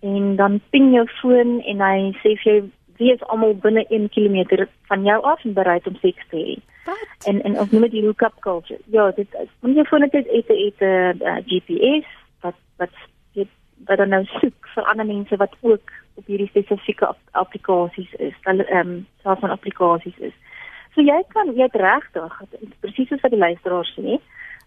en 0.00 0.36
dan 0.36 0.60
ping 0.70 0.92
jou 0.94 1.06
foon 1.20 1.60
en 1.60 1.80
hy 1.80 2.12
sê 2.22 2.36
vir 2.42 2.52
jou 2.52 2.62
wie 2.98 3.12
is 3.12 3.24
almal 3.32 3.54
binne 3.54 3.84
1 3.88 4.08
km 4.14 4.66
van 4.90 5.04
jou 5.04 5.22
af 5.22 5.44
en 5.44 5.52
bereid 5.52 5.86
om 5.86 5.96
seks 6.02 6.28
te 6.30 6.36
hê. 6.36 6.56
Wat? 6.84 7.08
En 7.30 7.40
en 7.42 7.58
ons 7.58 7.70
noem 7.70 7.88
dit 7.88 8.04
hookup 8.04 8.36
culture. 8.40 8.80
Ja, 8.96 9.10
dit 9.16 9.28
wanneer 9.60 9.82
jy 9.82 9.88
foon 9.90 10.02
het 10.02 10.12
het 10.12 10.30
het 10.48 10.80
'n 10.80 11.22
uh, 11.22 11.36
GPS 11.46 12.06
wat 12.40 12.58
wat 12.76 12.94
dit 13.32 13.48
wat 13.86 13.98
dan 13.98 14.08
nou 14.08 14.24
soek 14.24 14.68
vir 14.74 14.84
ander 14.84 15.06
mense 15.06 15.36
wat 15.36 15.56
ook 15.60 15.90
op 16.14 16.26
hierdie 16.26 16.48
spesifieke 16.48 17.14
applikasies 17.30 18.12
is. 18.18 18.34
Hulle 18.46 18.64
ehm 18.64 18.88
um, 18.88 19.06
selfs 19.22 19.40
van 19.40 19.50
applikasies 19.50 20.18
is. 20.18 20.34
So 20.94 21.00
jy 21.00 21.22
kan 21.32 21.54
jy 21.56 21.62
het 21.62 21.76
regtig 21.80 22.40
presies 22.80 23.08
soos 23.08 23.22
wat 23.24 23.32
die 23.32 23.40
luisteraar 23.40 23.88
sê, 23.94 24.18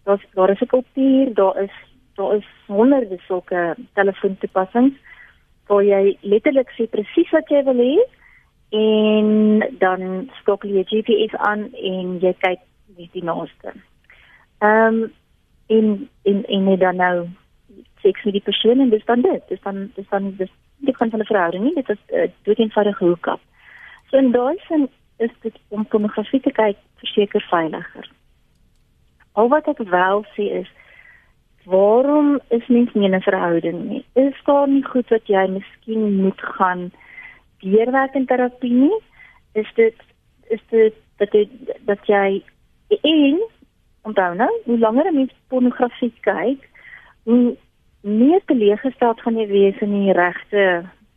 daar's 0.06 0.26
daar 0.34 0.50
is 0.50 0.62
'n 0.62 0.74
kultuur, 0.74 1.34
daar 1.34 1.64
is 1.64 1.76
daar 2.16 2.36
is 2.36 2.48
honderde 2.68 3.18
sulke 3.28 3.76
telefoontoepassings 3.94 4.96
waar 5.68 5.84
jy 5.84 6.18
letterlik 6.22 6.70
sê 6.78 6.88
presies 6.90 7.32
wat 7.32 7.50
jy 7.50 7.64
wil 7.64 7.82
hê 7.82 7.98
en 8.70 9.64
dan 9.80 10.30
skakel 10.40 10.70
jy 10.70 10.84
GPS 10.84 11.36
aan 11.36 11.70
en 11.74 12.20
jy 12.22 12.34
kyk 12.40 12.60
wie 12.96 13.10
die 13.14 13.24
naaste. 13.24 13.74
Ehm 14.62 15.04
um, 15.04 15.14
in 15.68 16.10
in 16.24 16.44
in 16.48 16.64
net 16.64 16.80
dan 16.80 16.96
nou 16.96 17.28
seks 18.02 18.24
met 18.24 18.34
die 18.34 18.46
persoon 18.46 18.80
en 18.80 18.90
dis 18.90 19.06
dan 19.06 19.22
dit. 19.22 19.48
Dis 19.50 19.62
dan 19.62 19.92
dis 19.96 20.10
dan 20.10 20.36
dis 20.38 20.52
die 20.86 20.96
kan 20.96 21.10
van 21.10 21.20
'n 21.20 21.32
verhouding 21.32 21.64
nie, 21.64 21.74
dit 21.74 21.90
is 21.90 22.02
uh, 22.14 22.28
dood 22.44 22.60
eenvoudige 22.60 23.06
hoekap. 23.06 23.42
So 24.10 24.18
in 24.18 24.32
daai 24.32 24.58
sin 24.68 24.90
is 25.18 25.32
dit 25.42 25.56
om 25.70 25.86
pornografie 25.86 26.42
te 26.42 26.52
kyk 26.52 26.78
verseker 27.02 27.46
veiliger. 27.50 28.10
Al 29.32 29.48
wat 29.48 29.68
ek 29.68 29.80
wel 29.90 30.26
sê 30.36 30.50
is 30.62 30.70
waarom 31.66 32.40
is 32.50 32.68
mens 32.68 32.94
nie 32.94 33.06
in 33.06 33.16
'n 33.16 33.22
verhouding 33.22 33.80
nie? 33.90 34.06
Is 34.14 34.38
daar 34.46 34.68
nie 34.68 34.84
goed 34.84 35.10
wat 35.10 35.28
jy 35.28 35.48
miskien 35.48 36.22
moet 36.22 36.42
gaan 36.42 36.92
deurwerk 37.60 38.14
in 38.14 38.26
terapie 38.26 38.74
nie? 38.74 39.00
Is 39.54 39.72
dit 39.76 39.96
is 40.50 40.62
dit 40.70 40.94
dat 41.18 41.32
jy 41.34 41.50
dat 41.86 42.06
jy 42.06 42.44
een 42.88 43.42
onthou 44.02 44.36
nou, 44.36 44.52
hoe 44.66 44.80
langer 44.80 45.06
'n 45.12 45.16
mens 45.16 45.34
pornografie 45.48 46.14
kyk, 46.22 46.70
hoe 47.24 47.58
meer 48.06 48.42
teleeggestel 48.46 49.16
gaan 49.18 49.38
jy 49.40 49.48
wees 49.50 49.80
in 49.82 49.94
die 49.94 50.14
regte 50.14 50.66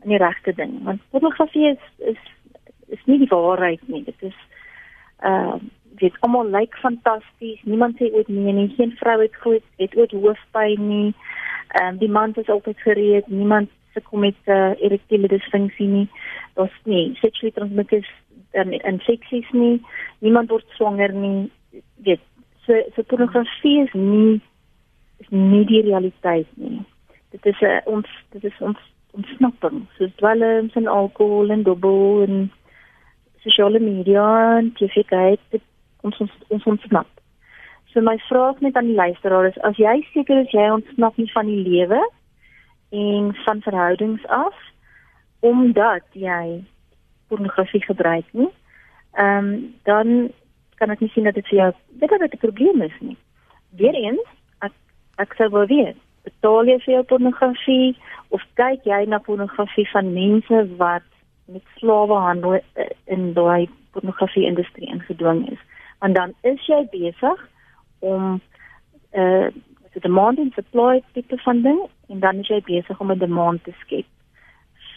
in 0.04 0.14
die 0.14 0.21
regte 0.21 0.54
ding. 0.57 0.78
Want 0.87 1.02
pornografie 1.12 1.75
is 1.75 1.85
is 2.12 2.21
is 2.88 3.02
nie 3.04 3.18
die 3.21 3.28
waarheid 3.28 3.83
nie. 3.88 4.04
Dit 4.04 4.23
is 4.30 4.38
uh 5.25 5.59
dit 5.99 6.14
almal 6.21 6.49
lyk 6.54 6.76
fantasties. 6.78 7.61
Niemand 7.66 7.99
sê 7.99 8.09
ooit 8.14 8.28
nee 8.28 8.52
nie. 8.52 8.68
Geen 8.76 8.95
vrou 9.00 9.18
het 9.21 9.35
groot 9.42 9.64
het 9.83 9.97
ooit 9.97 10.14
hoofpyn 10.16 10.88
nie. 10.88 11.12
Ehm 11.68 11.92
um, 11.92 11.99
die 11.99 12.09
man 12.09 12.33
is 12.35 12.49
altyd 12.49 12.80
gereed. 12.80 13.28
Niemand 13.28 13.71
sukkel 13.92 14.18
met 14.18 14.40
uh, 14.47 14.73
erektiele 14.80 15.28
disfunksie 15.28 15.87
nie. 15.87 16.09
Daar's 16.54 16.80
nie 16.85 17.16
seksuele 17.21 17.52
transmitted 17.52 18.07
en 18.50 18.73
en 18.73 19.00
seksies 19.04 19.50
nie. 19.52 19.83
Niemand 20.18 20.50
word 20.50 20.64
swanger 20.78 21.12
nie. 21.12 21.50
Dit 21.97 22.21
so 22.64 22.80
so 22.95 23.02
pornografie 23.02 23.83
is 23.85 23.92
nie 23.92 24.40
is 25.18 25.28
nie 25.30 25.64
die 25.66 25.82
realiteit 25.82 26.48
nie. 26.54 26.84
Dit 27.30 27.46
is 27.46 27.60
'n 27.60 27.80
ons 27.84 28.08
dit 28.30 28.44
is 28.44 28.60
ons 28.60 28.78
ontsnapping. 29.10 29.87
So 29.96 30.06
dwelms 30.16 30.75
en 30.75 30.87
alkohol 30.87 31.50
en 31.50 31.62
dobbel 31.62 32.22
en 32.26 32.52
sosiale 33.42 33.80
media 33.80 34.56
en 34.58 34.72
TV 34.72 35.04
kyk 35.06 35.62
ons 36.00 36.19
ons 36.19 36.32
ons 36.49 36.64
ontsnap. 36.64 37.08
So 37.93 38.00
my 38.00 38.19
vraag 38.28 38.60
net 38.60 38.76
aan 38.76 38.90
die 38.90 38.99
luisteraar 38.99 39.49
is 39.49 39.58
as 39.66 39.76
jy 39.76 40.06
seker 40.12 40.43
is 40.45 40.52
jy 40.52 40.69
ontsnap 40.71 41.16
nie 41.16 41.30
van 41.32 41.47
die 41.47 41.62
lewe 41.69 42.00
en 42.90 43.34
van 43.45 43.62
verhoudings 43.62 44.26
af 44.26 44.56
omdat 45.40 46.04
jy 46.12 46.64
pornografie 47.28 47.82
gebruik 47.84 48.26
nie. 48.32 48.50
Ehm 49.12 49.38
um, 49.38 49.75
dan 49.84 50.32
kan 50.78 50.90
ek 50.90 51.00
nie 51.00 51.10
sien 51.10 51.25
dat 51.26 51.34
dit 51.34 51.47
vir 51.50 51.58
jou 51.58 51.71
dit 52.02 52.10
het 52.10 52.34
'n 52.34 52.45
probleem 52.45 52.82
is 52.82 52.99
nie. 53.00 53.16
Weereens 53.71 54.28
ek 55.19 55.35
sou 55.39 55.49
wou 55.54 55.67
weet 55.67 55.99
betaal 56.28 56.69
jy 56.69 56.78
vir 56.85 56.95
jou 56.95 57.04
pornografie 57.13 57.97
of 58.35 58.43
kyk 58.61 58.85
jy 58.89 59.04
na 59.07 59.21
pornografie 59.25 59.87
van 59.93 60.13
mense 60.15 60.65
wat 60.83 61.07
met 61.49 61.65
slawehandel 61.78 62.59
eh, 62.59 62.91
in 63.07 63.33
daai 63.39 63.69
pornografie 63.97 64.47
industrie 64.47 64.91
ingedwing 64.93 65.47
is. 65.52 65.63
Want 65.99 66.15
dan 66.15 66.35
is 66.43 66.61
jy 66.67 66.85
besig 66.93 67.49
om 67.99 68.39
uh 69.17 69.49
so 69.95 70.00
demand 70.04 70.39
and 70.39 70.52
supply 70.52 71.00
tipe 71.15 71.37
van 71.45 71.63
ding 71.63 71.78
en 72.13 72.21
dan 72.21 72.43
is 72.43 72.49
jy 72.52 72.61
besig 72.67 73.00
om 73.00 73.13
'n 73.13 73.19
demand 73.19 73.65
te 73.65 73.73
skep 73.81 74.07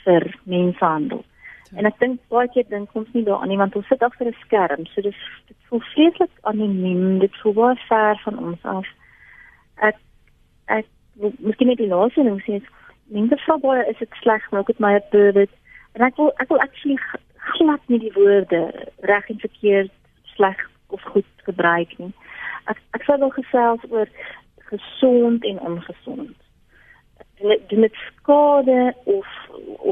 vir 0.04 0.36
mensenhandel. 0.44 1.24
Ja. 1.72 1.78
En 1.78 1.86
ek 1.86 2.00
dink 2.00 2.20
baie 2.28 2.50
keer 2.52 2.68
dink 2.70 2.90
ons 3.00 3.08
nie 3.14 3.24
daaraan 3.24 3.48
nie 3.48 3.58
want 3.58 3.76
ons 3.76 3.88
sit 3.88 4.04
agter 4.04 4.28
'n 4.28 4.36
skerm, 4.44 4.86
so 4.86 5.02
dis 5.02 5.16
dit 5.48 5.58
voel 5.70 5.80
vreeslik 5.94 6.32
anoniem, 6.42 7.20
dit 7.20 7.36
voel 7.42 7.54
baie 7.54 7.76
ver 7.88 8.20
van 8.24 8.38
ons 8.40 8.64
af. 8.64 8.88
Ek 9.76 9.96
ek 10.66 10.86
miskien 11.40 11.68
net 11.68 11.78
die 11.78 11.90
laaste 11.92 12.24
ding 12.24 12.42
sê, 12.46 12.62
mense 13.12 13.38
vra 13.46 13.58
baie 13.58 13.90
is 13.90 14.00
dit 14.00 14.22
sleg, 14.22 14.46
maar 14.52 14.62
ek 14.62 14.74
het 14.74 14.80
my 14.80 15.00
pervert 15.12 15.52
En 15.94 16.02
ek 16.02 16.16
wil 16.16 16.32
ek 16.40 16.50
wil 16.50 16.62
actually 16.64 17.00
glad 17.56 17.82
nie 17.92 18.00
die 18.00 18.14
woorde 18.16 18.62
reg 19.08 19.30
en 19.30 19.40
verkeerd 19.40 19.92
sleg 20.36 20.60
of 20.88 21.02
goed 21.14 21.28
gebruik 21.48 21.98
nie. 22.00 22.12
Ek 22.72 22.80
ek 22.96 23.04
sou 23.08 23.18
wel 23.20 23.34
gesels 23.36 23.84
oor 23.90 24.08
gesond 24.72 25.46
en 25.48 25.60
ongesond. 25.60 26.36
Doen 27.42 27.88
dit 27.88 27.98
skade 28.08 28.94
of 29.04 29.28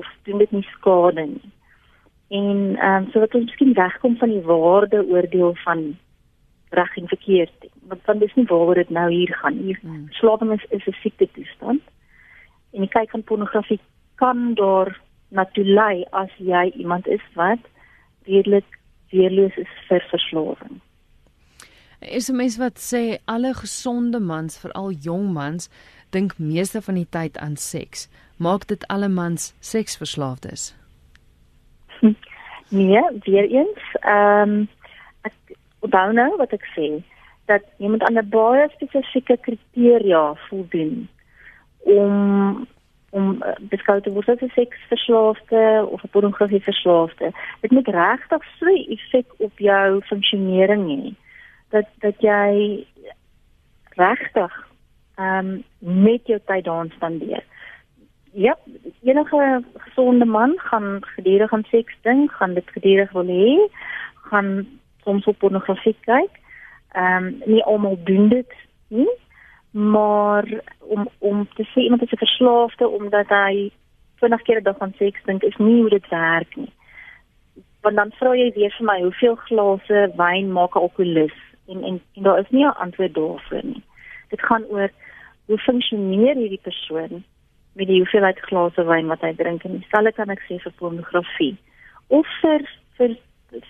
of 0.01 0.07
doen 0.23 0.43
dit 0.45 0.51
nie 0.55 0.67
skade 0.75 1.25
nie. 1.35 1.51
En 2.29 2.77
ehm 2.77 3.03
um, 3.03 3.09
so 3.11 3.19
wat 3.19 3.35
ons 3.35 3.49
miskien 3.51 3.75
wegkom 3.75 4.15
van 4.21 4.31
die 4.35 4.45
waarde 4.47 5.03
oordeel 5.03 5.55
van 5.65 5.97
reg 6.69 6.97
en 6.97 7.07
verkeerd. 7.07 7.69
Want 7.87 8.05
dan 8.05 8.19
dis 8.19 8.33
nie 8.35 8.45
waaroor 8.45 8.75
dit 8.75 8.89
nou 8.89 9.11
hier 9.11 9.33
gaan 9.41 9.65
nie. 9.65 9.77
Hmm. 9.81 10.07
Slawing 10.09 10.51
is 10.53 10.65
is 10.69 10.85
'n 10.87 10.97
siekte 11.01 11.29
toestand. 11.33 11.81
En 12.73 12.81
jy 12.81 12.87
kyk 12.87 13.09
van 13.09 13.23
pornografie 13.23 13.79
kan 14.15 14.53
daar 14.53 14.99
na 15.29 15.45
toe 15.45 15.65
lei 15.65 16.05
as 16.11 16.29
jy 16.37 16.71
iemand 16.75 17.07
is 17.07 17.25
wat 17.33 17.59
redelik 18.25 18.79
weerloos 19.09 19.57
is 19.57 19.73
vir 19.87 20.05
verslawing. 20.09 20.81
Is 21.99 22.29
'n 22.29 22.35
mens 22.35 22.57
wat 22.57 22.77
sê 22.77 23.17
alle 23.25 23.53
gesonde 23.53 24.19
mans, 24.19 24.59
veral 24.59 24.91
jong 24.91 25.33
mans, 25.33 25.69
dink 26.09 26.37
meeste 26.37 26.81
van 26.81 26.93
die 26.93 27.07
tyd 27.09 27.37
aan 27.37 27.55
seks. 27.55 28.09
Maak 28.37 28.67
dit 28.67 28.87
alle 28.87 29.07
mans 29.07 29.53
seksverslaafdes? 29.59 30.75
Nee, 32.69 33.01
weer 33.23 33.49
eens, 33.49 33.79
ehm 33.99 34.49
um, 34.49 34.67
ek 35.21 35.33
onthou 35.79 36.11
nou 36.13 36.35
wat 36.37 36.53
ek 36.53 36.65
sê 36.75 36.89
dat 37.45 37.63
jy 37.77 37.89
moet 37.89 38.03
aan 38.03 38.17
'n 38.17 38.29
baie 38.29 38.67
spesifieke 38.75 39.37
kriteria 39.37 40.33
voldoen 40.49 41.07
om 41.79 42.67
om 43.11 43.41
uh, 43.41 43.55
beskou 43.71 44.01
te 44.01 44.11
word 44.13 44.29
as 44.29 44.41
'n 44.41 44.53
seksverslaafde 44.53 45.87
of 45.91 46.03
'n 46.03 46.13
pornografie 46.13 46.61
verslaafde. 46.61 47.31
Dit 47.61 47.71
moet 47.71 47.87
regtig 47.87 48.43
'n 48.61 48.91
effek 48.95 49.29
op 49.37 49.59
jou 49.59 50.01
funksionering 50.01 50.83
hê 50.89 51.15
dat 51.69 51.87
dat 51.99 52.15
jy 52.21 52.85
regtig 53.95 54.53
ehm 55.15 55.47
um, 55.47 55.63
met 56.03 56.27
jou 56.27 56.39
tyd 56.45 56.63
daan 56.63 56.89
spandeer. 56.95 57.43
Ja, 58.31 58.57
enige 59.03 59.63
gesonde 59.77 60.25
man 60.25 60.53
gaan 60.57 60.99
gedurig 61.01 61.53
aan 61.53 61.65
seks 61.69 61.95
dink, 62.01 62.31
gaan 62.31 62.53
dit 62.53 62.69
gedurig 62.69 63.11
wil 63.11 63.25
hê, 63.25 63.71
gaan 64.13 64.67
soms 65.03 65.25
op 65.25 65.37
pornografie 65.37 65.95
kyk. 66.05 66.39
Ehm 66.91 67.25
um, 67.25 67.41
nie 67.45 67.63
almal 67.63 67.97
doen 68.03 68.29
dit 68.29 68.53
nie 68.87 69.09
maar 69.71 70.61
om 70.79 71.09
om 71.17 71.47
te 71.53 71.63
sê 71.63 71.81
iemand 71.81 72.01
is 72.01 72.11
'n 72.11 72.25
verslaafde 72.25 72.87
omdat 72.87 73.27
hy 73.27 73.71
20 74.15 74.41
keer 74.41 74.57
'n 74.57 74.63
dag 74.63 74.79
aan 74.79 74.93
seks 74.97 75.23
dink 75.23 75.43
is 75.43 75.57
nie 75.57 75.81
hoe 75.81 75.89
dit 75.89 76.07
werk 76.07 76.55
nie. 76.55 76.73
Want 77.81 77.95
dan 77.95 78.11
vra 78.11 78.35
jy 78.35 78.51
weer 78.55 78.75
vir 78.77 78.85
my 78.85 79.01
hoeveel 79.01 79.35
glase 79.35 80.11
wyn 80.15 80.51
maak 80.51 80.75
'n 80.75 80.79
alkoholus 80.79 81.37
en, 81.67 81.83
en 81.83 82.01
en 82.15 82.23
daar 82.23 82.39
is 82.39 82.49
nie 82.49 82.65
'n 82.65 82.79
antwoord 82.85 83.13
daarvoor 83.13 83.63
nie. 83.63 83.83
Dit 84.29 84.41
gaan 84.41 84.65
oor 84.65 84.89
hoe 85.45 85.57
funksioneer 85.57 86.35
hierdie 86.35 86.61
persoon 86.61 87.23
met 87.73 87.87
die 87.87 87.97
hoeveelheid 87.97 88.39
glase 88.39 88.83
wyn 88.83 89.07
wat 89.07 89.21
hy 89.21 89.33
drink 89.33 89.63
en 89.63 89.77
dieselfde 89.77 90.11
kan 90.11 90.29
ek 90.29 90.41
sê 90.47 90.59
vir 90.59 90.71
pornografie 90.71 91.57
of 92.07 92.27
vir 92.41 92.61
vir 92.97 93.17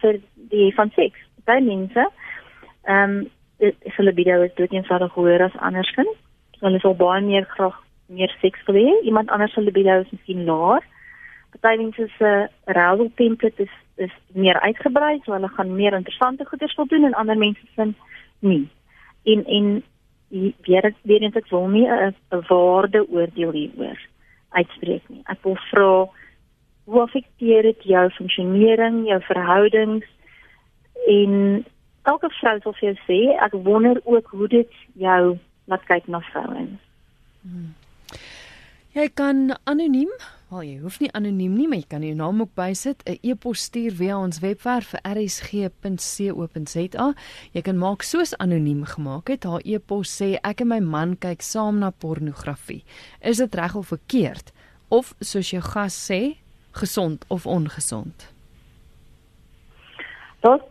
vir 0.02 0.20
die 0.52 0.74
van 0.76 0.92
seks. 0.96 1.20
Baie 1.46 1.62
mense 1.62 2.08
ehm 2.84 3.20
um, 3.20 3.28
is 3.60 3.96
hulle 3.98 4.14
libido 4.14 4.42
is 4.44 4.54
dood 4.56 4.72
eenvoudig 4.72 5.14
hoër 5.14 5.42
as 5.44 5.56
andersins. 5.60 6.18
hulle 6.60 6.80
sal 6.80 6.96
baie 6.96 7.22
meer 7.22 7.46
graag 7.56 7.76
meer 8.08 8.32
seks 8.42 8.64
wil 8.68 8.76
hê. 8.76 8.94
Iemand 9.04 9.30
anders 9.30 9.54
se 9.54 9.62
libido 9.62 10.00
is 10.00 10.12
miskien 10.12 10.46
laer. 10.46 10.84
Party 11.62 11.78
mense 11.82 12.08
se 12.18 12.26
uh, 12.26 12.48
arousal 12.66 13.12
template 13.16 13.64
is 13.64 13.76
is 13.96 14.12
meer 14.32 14.60
uitgebrei, 14.64 15.20
so 15.26 15.34
hulle 15.34 15.48
gaan 15.48 15.76
meer 15.76 15.94
interessante 15.94 16.46
goeders 16.46 16.76
wil 16.76 16.86
doen 16.88 17.04
en 17.04 17.14
ander 17.14 17.38
mense 17.38 17.66
sin 17.76 17.96
nie. 18.40 18.70
En 19.24 19.46
en 19.46 19.84
weer 20.30 20.94
weer 21.02 21.24
ek 21.24 21.50
wil 21.50 21.68
nie 21.68 21.88
'n 21.88 22.16
waarde 22.48 23.10
oordeel 23.10 23.52
hieroor 23.52 24.00
uitspreek 24.50 25.04
nie. 25.10 25.22
Ek 25.26 25.44
wil 25.44 25.58
vra 25.70 26.10
hoe 26.90 27.02
affekteer 27.02 27.68
dit 27.70 27.84
jou 27.94 28.06
funksionering, 28.18 29.04
jou 29.08 29.20
verhoudings 29.28 30.08
en 31.08 31.34
elke 32.10 32.32
vrou 32.40 32.58
sal 32.64 32.76
vir 32.80 32.90
jou 32.90 32.98
sê, 33.06 33.20
ek 33.46 33.54
wonder 33.68 34.02
ook 34.06 34.34
hoe 34.34 34.48
dit 34.48 34.72
jou 34.98 35.38
laat 35.70 35.86
kyk 35.90 36.10
na 36.10 36.24
vrouens. 36.32 36.82
Hmm. 37.46 37.74
Jy 38.98 39.06
kan 39.14 39.54
anoniem, 39.70 40.10
wel 40.50 40.64
jy 40.66 40.78
hoef 40.82 40.98
nie 41.00 41.12
anoniem 41.14 41.54
nie, 41.54 41.68
maar 41.70 41.78
jy 41.78 41.90
kan 41.92 42.04
jou 42.04 42.16
naam 42.18 42.42
ook 42.42 42.56
bysit, 42.58 43.04
'n 43.06 43.20
e-pos 43.22 43.70
stuur 43.70 43.94
via 43.94 44.18
ons 44.18 44.42
webwerf 44.42 44.90
vir 44.92 45.02
rsg.co.za. 45.06 47.14
Jy 47.54 47.62
kan 47.62 47.78
maak 47.78 48.02
soos 48.02 48.34
anoniem 48.38 48.84
gemaak 48.84 49.30
het. 49.30 49.44
Haar 49.44 49.62
e-pos 49.64 50.10
sê 50.10 50.40
ek 50.44 50.62
en 50.62 50.68
my 50.68 50.80
man 50.80 51.18
kyk 51.18 51.42
saam 51.42 51.80
na 51.80 51.92
pornografie. 51.92 52.84
Is 53.22 53.38
dit 53.38 53.56
reg 53.56 53.76
of 53.76 53.88
verkeerd? 53.88 54.52
Of 54.90 55.14
soos 55.20 55.52
jou 55.52 55.62
gas 55.62 56.12
sê, 56.12 56.38
gesond 56.72 57.26
of 57.28 57.46
ongesond? 57.46 58.34
Dit 60.40 60.62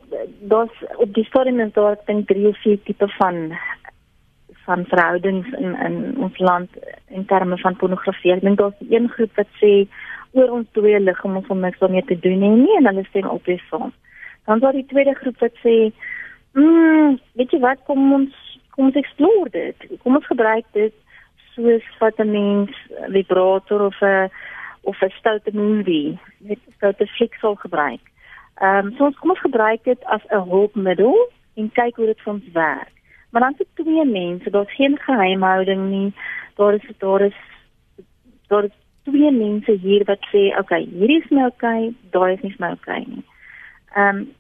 dit 0.41 0.97
op 0.97 1.15
die 1.15 1.25
stadium 1.25 1.61
is 1.61 1.73
daar 1.73 1.97
dan 2.05 2.25
drie 2.25 2.47
of 2.49 2.61
vier 2.63 2.83
tipe 2.83 3.09
van 3.09 3.59
van 4.65 4.85
verhoudings 4.85 5.49
in 5.49 5.77
in 5.87 6.17
ons 6.17 6.39
land 6.39 6.71
in 7.07 7.25
terme 7.25 7.59
van 7.59 7.77
pornografie. 7.77 8.33
Ek 8.33 8.41
dink 8.41 8.59
daar's 8.59 8.89
een 8.89 9.09
groep 9.09 9.37
wat 9.37 9.51
sê 9.61 9.73
oor 10.33 10.51
ons 10.59 10.69
twee 10.73 11.01
liggame 11.01 11.43
om 11.49 11.61
niks 11.61 11.79
daarmee 11.79 12.05
te 12.05 12.19
doen 12.19 12.39
nie, 12.39 12.51
nie 12.51 12.77
en 12.77 12.87
hulle 12.87 13.05
stem 13.09 13.29
op 13.29 13.45
weer 13.45 13.63
saam. 13.71 13.93
Dan 14.45 14.61
daar 14.65 14.77
die 14.77 14.87
tweede 14.87 15.15
groep 15.15 15.39
wat 15.39 15.57
sê, 15.65 15.93
"Mmm, 16.53 17.19
weet 17.33 17.51
jy 17.51 17.61
wat, 17.61 17.85
kom 17.85 18.13
ons 18.13 18.35
kom 18.71 18.87
ons 18.87 18.97
explore 18.97 19.51
dit. 19.51 19.99
Kom 20.03 20.15
ons 20.15 20.27
gebruik 20.27 20.65
dit 20.73 20.95
soos 21.55 21.87
wat 21.99 22.19
'n 22.19 22.31
mens 22.31 22.71
vibrator 23.15 23.81
of 23.87 23.97
'n 24.03 24.31
of 24.83 25.03
'n 25.03 25.11
stoute 25.19 25.51
movie, 25.55 26.19
net 26.39 26.59
stoute 26.77 27.07
fliek 27.07 27.35
sal 27.35 27.55
gebruik." 27.55 28.01
Ehm 28.61 28.87
um, 28.87 28.95
so 28.97 29.05
ons 29.05 29.19
kom 29.19 29.31
ons 29.31 29.41
gebruik 29.41 29.85
dit 29.85 30.05
as 30.05 30.23
'n 30.31 30.49
hulpmiddel 30.51 31.17
en 31.55 31.73
kyk 31.73 31.97
hoe 31.97 32.07
dit 32.07 32.21
vir 32.21 32.33
ons 32.33 32.53
werk. 32.53 32.95
Maar 33.31 33.43
dan 33.43 33.55
sit 33.57 33.69
twee 33.75 34.05
mense, 34.05 34.51
daar's 34.51 34.75
geen 34.75 34.99
geheimhouding 34.99 35.89
nie. 35.91 36.13
Daar 36.55 36.75
is 36.75 36.87
daar 36.99 37.21
is 37.21 37.39
daar 38.47 38.65
is 38.65 38.77
twee 39.03 39.31
mense 39.33 39.73
hier 39.73 40.05
wat 40.05 40.27
sê, 40.33 40.43
"Oké, 40.49 40.61
okay, 40.61 40.85
hierdie 40.85 41.23
is 41.23 41.31
my 41.31 41.45
okay, 41.45 41.93
daai 42.11 42.35
is 42.35 42.43
nie 42.43 42.55
my 42.59 42.71
oké 42.71 42.91
okay 42.91 43.05
nie." 43.07 43.25
Ehm 43.95 44.17
um, 44.17 44.35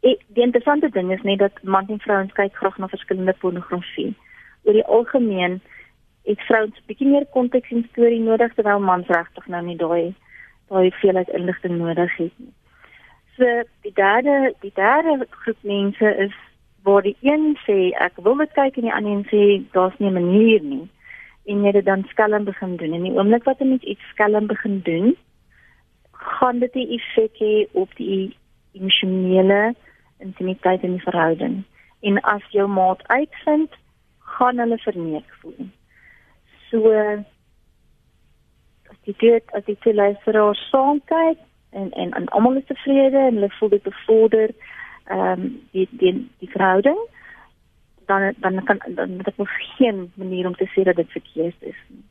ek 0.00 0.20
die 0.28 0.42
interessante 0.42 0.88
ding 0.88 1.12
is 1.12 1.22
net 1.22 1.38
dat 1.38 1.62
mans 1.62 1.88
en 1.88 2.00
vrouens 2.00 2.32
kyk 2.32 2.54
graag 2.54 2.78
na 2.78 2.88
verskillende 2.88 3.34
pornografie. 3.38 4.14
Oor 4.64 4.72
die 4.72 4.84
algemeen 4.84 5.60
het 6.26 6.40
vrouens 6.40 6.78
bietjie 6.90 7.08
meer 7.08 7.26
konteks 7.34 7.70
en 7.70 7.86
storie 7.90 8.20
nodig 8.20 8.54
terwyl 8.54 8.82
mans 8.82 9.10
regtig 9.12 9.46
nou 9.52 9.62
nie 9.66 9.76
daai 9.82 10.14
daai 10.70 10.90
veelheid 11.00 11.28
inligting 11.38 11.78
nodig 11.78 12.16
het 12.18 12.32
nie. 12.42 12.52
So 13.36 13.62
die 13.86 13.92
derde 13.94 14.54
die 14.64 14.72
derde 14.74 15.26
groep 15.30 15.62
mense 15.62 16.12
is 16.26 16.34
waar 16.88 17.02
die 17.06 17.16
een 17.20 17.54
sê 17.66 17.78
ek 18.06 18.18
wil 18.26 18.42
dit 18.42 18.52
kyk 18.58 18.80
en 18.80 18.88
die 18.88 18.94
ander 18.96 19.12
een 19.12 19.26
sê 19.30 19.42
daar's 19.76 19.98
nie 19.98 20.10
'n 20.10 20.18
manier 20.18 20.62
nie. 20.62 20.88
En 21.46 21.62
jy 21.64 21.72
dit 21.72 21.84
dan 21.84 22.04
skelm 22.10 22.44
begin 22.44 22.76
doen. 22.76 22.92
En 22.92 23.02
die 23.02 23.14
oomblik 23.18 23.44
wat 23.44 23.58
jy 23.58 23.78
iets 23.82 24.08
skelm 24.10 24.46
begin 24.46 24.80
doen 24.82 25.16
gaan 26.12 26.58
dit 26.58 26.74
'n 26.74 26.90
effek 26.98 27.34
hê 27.38 27.66
op 27.72 27.94
die 27.96 28.36
emosionele 28.72 29.74
intimiteit 30.18 30.82
in 30.82 30.92
die 30.92 31.06
verhouding. 31.08 31.64
En 32.00 32.20
as 32.20 32.42
jou 32.50 32.68
maat 32.68 33.08
uitvind 33.08 33.70
gaan 34.18 34.58
hulle 34.58 34.78
verneek 34.78 35.28
voel 35.40 35.70
so 36.76 36.92
as 38.90 38.96
dit 39.04 39.54
as 39.54 39.64
jy 39.66 39.76
te 39.80 39.94
luisteraar 39.94 40.56
saam 40.68 41.00
kyk 41.12 41.38
en 41.70 41.90
en 41.92 42.12
en 42.20 42.28
almal 42.28 42.58
is 42.60 42.68
tevrede 42.70 43.18
en 43.18 43.38
hulle 43.38 43.52
voel 43.58 43.72
dit 43.76 43.82
bevorder 43.82 44.50
ehm 45.04 45.40
um, 45.40 45.46
die 45.72 45.88
die 45.90 46.14
die 46.42 46.50
verhouding 46.50 47.00
dan 48.06 48.34
dan 48.36 48.64
kan 48.64 48.78
dan 48.98 49.16
dit 49.18 49.36
nog 49.36 49.50
geen 49.76 50.12
manier 50.14 50.46
om 50.46 50.54
te 50.54 50.68
sê 50.74 50.82
dat 50.82 50.96
dit 50.96 51.10
verkeerd 51.10 51.62
is 51.72 51.80
nie. 51.88 52.04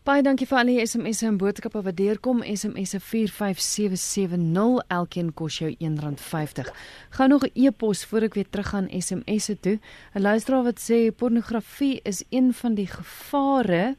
Baie 0.00 0.22
dankie 0.24 0.46
vir 0.48 0.56
al 0.56 0.70
die 0.70 0.80
SMS'e 0.80 1.26
en 1.28 1.34
boodskappe 1.36 1.82
wat 1.84 1.96
deurkom. 1.98 2.38
SMS 2.40 2.94
se 2.94 3.00
45770 3.04 4.78
elkeen 4.96 5.28
kos 5.36 5.58
jou 5.60 5.68
R1.50. 5.74 6.70
Gou 7.18 7.26
nog 7.28 7.44
'n 7.44 7.52
e-pos 7.54 8.04
voor 8.08 8.22
ek 8.22 8.34
weer 8.34 8.48
teruggaan 8.48 8.88
SMS'e 8.88 9.60
toe. 9.60 9.78
'n 10.14 10.22
Luisteraar 10.22 10.64
wat 10.64 10.80
sê 10.80 11.12
pornografie 11.12 12.00
is 12.02 12.24
een 12.30 12.54
van 12.54 12.74
die 12.74 12.86
gevare. 12.86 13.96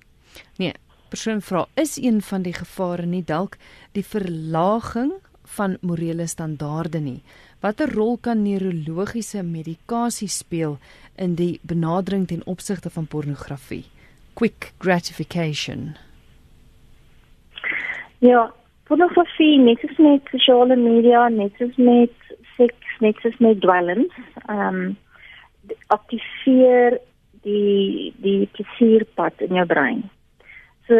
Nee, 0.57 0.73
persoon 1.09 1.41
vra 1.41 1.67
is 1.75 1.97
een 1.97 2.21
van 2.21 2.41
die 2.41 2.53
gevare 2.53 3.05
nie 3.05 3.23
dalk 3.23 3.57
die 3.91 4.05
verlaging 4.05 5.11
van 5.43 5.77
morele 5.81 6.27
standaarde 6.27 6.99
nie. 6.99 7.21
Watter 7.59 7.93
rol 7.93 8.17
kan 8.17 8.41
neurologiese 8.41 9.43
medikasie 9.43 10.27
speel 10.27 10.79
in 11.15 11.35
die 11.35 11.59
benadering 11.61 12.27
ten 12.27 12.45
opsigte 12.45 12.89
van 12.89 13.07
pornografie? 13.07 13.85
Quick 14.33 14.73
gratification. 14.79 15.95
Ja, 18.19 18.51
pornografie 18.87 19.59
net 19.59 19.79
soos 19.81 19.97
met 19.97 20.27
sosiale 20.29 20.75
media, 20.75 21.27
net 21.29 21.55
soos 21.57 21.75
met 21.75 22.13
seks, 22.57 22.97
net 22.99 23.17
soos 23.23 23.37
met 23.39 23.61
dwelms, 23.61 24.13
ehm 24.47 24.81
um, 24.81 24.97
aktiveer 25.93 26.97
die 27.45 28.13
die 28.21 28.49
plesierpad 28.53 29.41
in 29.45 29.55
jou 29.55 29.65
brein. 29.65 30.01
So 30.87 30.97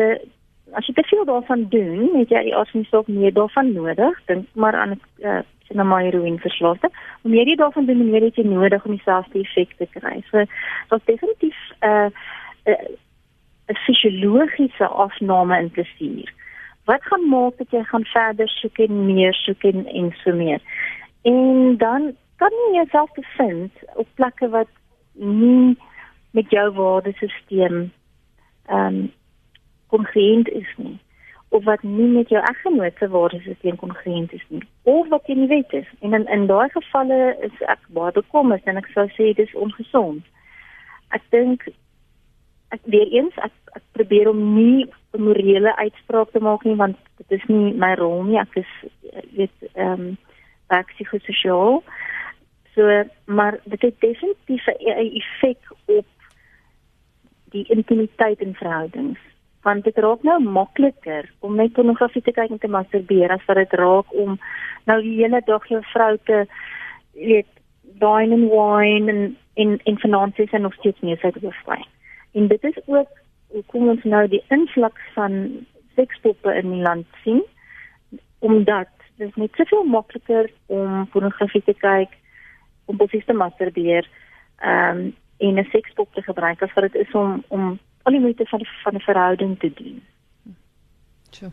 as 0.78 0.88
jy 0.88 0.94
te 0.96 1.04
veel 1.10 1.26
daarvan 1.26 1.66
doen, 1.74 2.12
het 2.16 2.32
jy 2.32 2.44
die 2.48 2.56
asemiestok 2.56 3.10
meer 3.12 3.34
daarvan 3.36 3.74
nodig. 3.74 4.22
Dink 4.30 4.48
maar 4.54 4.76
aan 4.76 4.96
'n 4.96 5.02
uh, 5.26 5.42
en 5.72 5.78
na 5.78 5.84
my 5.88 6.04
heroïne 6.04 6.40
verslaafde. 6.40 6.90
Om 7.24 7.32
hierdie 7.32 7.56
daarvan 7.56 7.86
doen 7.86 8.10
meer 8.10 8.26
het 8.28 8.36
jy 8.36 8.44
nodig 8.44 8.86
om 8.86 8.96
dieselfde 8.96 9.40
effek 9.40 9.76
te 9.78 9.88
kry. 10.00 10.24
So 10.32 10.44
daar's 10.90 11.06
definitief 11.06 11.58
'n 11.82 11.88
uh, 11.88 12.10
'n 12.66 12.72
uh, 12.72 12.98
'n 13.72 13.82
fisiologiese 13.86 14.88
afname 14.88 15.60
in 15.60 15.72
plesier. 15.72 16.34
Wat 16.86 17.04
gaan 17.04 17.30
maak 17.30 17.58
dat 17.58 17.72
jy 17.72 17.84
gaan 17.84 18.06
verder 18.06 18.50
soek 18.50 18.78
en 18.78 19.06
meer 19.06 19.34
soek 19.34 19.64
en, 19.64 19.86
en 19.88 20.12
so 20.24 20.34
meer. 20.34 20.62
En 21.22 21.78
dan 21.78 22.16
kan 22.36 22.52
jy 22.52 22.76
jouself 22.76 23.12
bevind 23.14 23.72
op 23.96 24.08
plekke 24.14 24.50
wat 24.50 24.72
nie 25.14 25.78
met 26.32 26.50
jou 26.50 26.72
waardesisteem 26.72 27.92
ehm 28.66 28.96
um, 28.96 29.12
kongruent 29.88 30.50
is 30.50 30.74
nie 30.78 31.00
of 31.50 31.64
wat 31.64 31.84
nie 31.84 32.08
met 32.08 32.30
jou 32.30 32.42
eggenoot 32.50 32.94
se 32.98 33.08
waardesisteem 33.10 33.76
kongruent 33.76 34.34
is 34.34 34.46
nie 34.48 34.62
of 34.84 35.08
wat 35.10 35.28
jy 35.28 35.36
nie 35.36 35.48
weet 35.48 35.74
is 35.74 35.90
en 36.00 36.14
in 36.14 36.28
in 36.28 36.46
daai 36.48 36.70
gevalle 36.70 37.20
is 37.48 37.66
ek 37.74 37.84
baie 37.98 38.16
bekommerd 38.16 38.64
en 38.72 38.80
ek 38.80 38.88
sou 38.94 39.08
sê 39.18 39.34
dis 39.36 39.56
ongesond. 39.66 40.24
Ek 41.18 41.24
dink 41.36 41.68
ek 42.76 42.84
weer 42.94 43.08
eens 43.12 43.36
ek, 43.44 43.54
ek 43.78 43.84
probeer 43.98 44.30
om 44.32 44.42
nie 44.56 44.88
'n 45.14 45.24
morele 45.24 45.76
uitspraak 45.76 46.32
te 46.32 46.40
maak 46.40 46.64
nie 46.64 46.76
want 46.76 46.98
dit 47.18 47.40
is 47.40 47.46
nie 47.48 47.74
my 47.74 47.94
rol 47.96 48.24
nie. 48.24 48.40
Ek 48.40 48.56
is 48.56 48.72
weet 49.36 49.58
ehm 49.74 49.92
um, 49.92 50.18
ek 50.70 50.94
psigososiaal. 50.96 51.84
So 52.76 53.04
maar 53.26 53.60
dit 53.64 53.82
het 53.82 54.00
definitief 54.00 54.68
'n 54.68 55.12
effek 55.20 55.62
op 55.86 56.08
die 57.52 57.66
intimiteit 57.68 58.40
in 58.40 58.56
verhoudings. 58.56 59.20
Want 59.62 59.84
dit 59.84 59.98
raak 59.98 60.24
nou 60.24 60.40
makliker 60.40 61.32
om 61.40 61.56
net 61.56 61.74
pornografie 61.74 62.22
te 62.22 62.32
kyk 62.32 62.50
en 62.50 62.60
te 62.60 62.68
masturbeer 62.68 63.32
as 63.32 63.46
wat 63.46 63.58
dit 63.58 63.74
raak 63.74 64.14
om 64.14 64.40
nou 64.86 65.02
die 65.02 65.18
hele 65.22 65.42
dag 65.46 65.68
jou 65.68 65.82
vrou 65.94 66.18
te 66.24 66.46
weet 67.14 67.48
dine 68.00 68.34
and 68.34 68.50
wine 68.50 69.12
en 69.12 69.38
en 69.54 69.80
en 69.84 70.00
finansies 70.00 70.52
en 70.52 70.62
nog 70.62 70.74
steeds 70.74 71.02
nie 71.02 71.18
sy 71.22 71.32
te 71.32 71.52
vry. 71.64 71.82
En 72.32 72.48
dit 72.48 72.64
is 72.64 72.78
ook 72.86 73.10
hoe 73.48 73.64
kom 73.66 73.90
ons 73.90 74.04
nou 74.04 74.28
die 74.28 74.44
invloed 74.48 75.00
van 75.14 75.66
sekspoppe 75.96 76.54
in 76.56 76.72
die 76.72 76.82
land 76.82 77.06
sien 77.24 77.44
omdat 78.40 78.90
dit 79.18 79.28
is 79.28 79.36
net 79.36 79.56
soveel 79.56 79.84
makliker 79.84 80.50
om 80.66 81.08
pornografie 81.14 81.62
te 81.64 81.76
kyk 81.78 82.14
om 82.86 82.98
presies 82.98 83.26
te 83.26 83.34
masturbeer 83.34 84.08
ehm 84.62 84.98
um, 84.98 85.16
en 85.42 85.58
'n 85.58 85.70
sekspop 85.72 86.14
te 86.14 86.22
gebruik 86.22 86.62
as 86.62 86.74
wat 86.74 86.92
dit 86.92 87.08
is 87.08 87.12
om 87.12 87.44
om 87.48 87.80
al 88.04 88.12
die 88.12 88.22
moeite 88.22 88.46
van 88.46 88.66
van 88.84 88.96
'n 88.96 89.00
verhouding 89.00 89.60
te 89.60 89.72
doen. 89.74 90.04
Tjoe. 91.30 91.52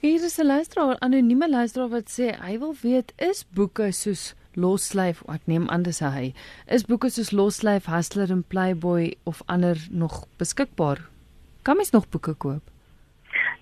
Hier 0.00 0.24
is 0.24 0.38
'n 0.38 0.46
luisteraar, 0.46 0.98
anonieme 0.98 1.50
luisteraar 1.50 1.88
wat 1.88 2.08
sê 2.18 2.26
hy 2.46 2.58
wil 2.58 2.74
weet 2.82 3.12
is 3.16 3.46
boeke 3.50 3.92
soos 3.92 4.34
Loslyf, 4.58 5.22
ek 5.30 5.46
neem 5.46 5.68
aan 5.70 5.84
dis 5.86 6.00
hy. 6.02 6.32
Is 6.66 6.86
boeke 6.88 7.10
soos 7.14 7.30
Loslyf, 7.30 7.86
Hustler 7.86 8.32
en 8.34 8.42
Playboy 8.42 9.14
of 9.24 9.42
ander 9.46 9.78
nog 9.90 10.24
beskikbaar? 10.42 10.98
Kan 11.62 11.78
mens 11.78 11.94
nog 11.94 12.08
boeke 12.10 12.34
koop? 12.34 12.74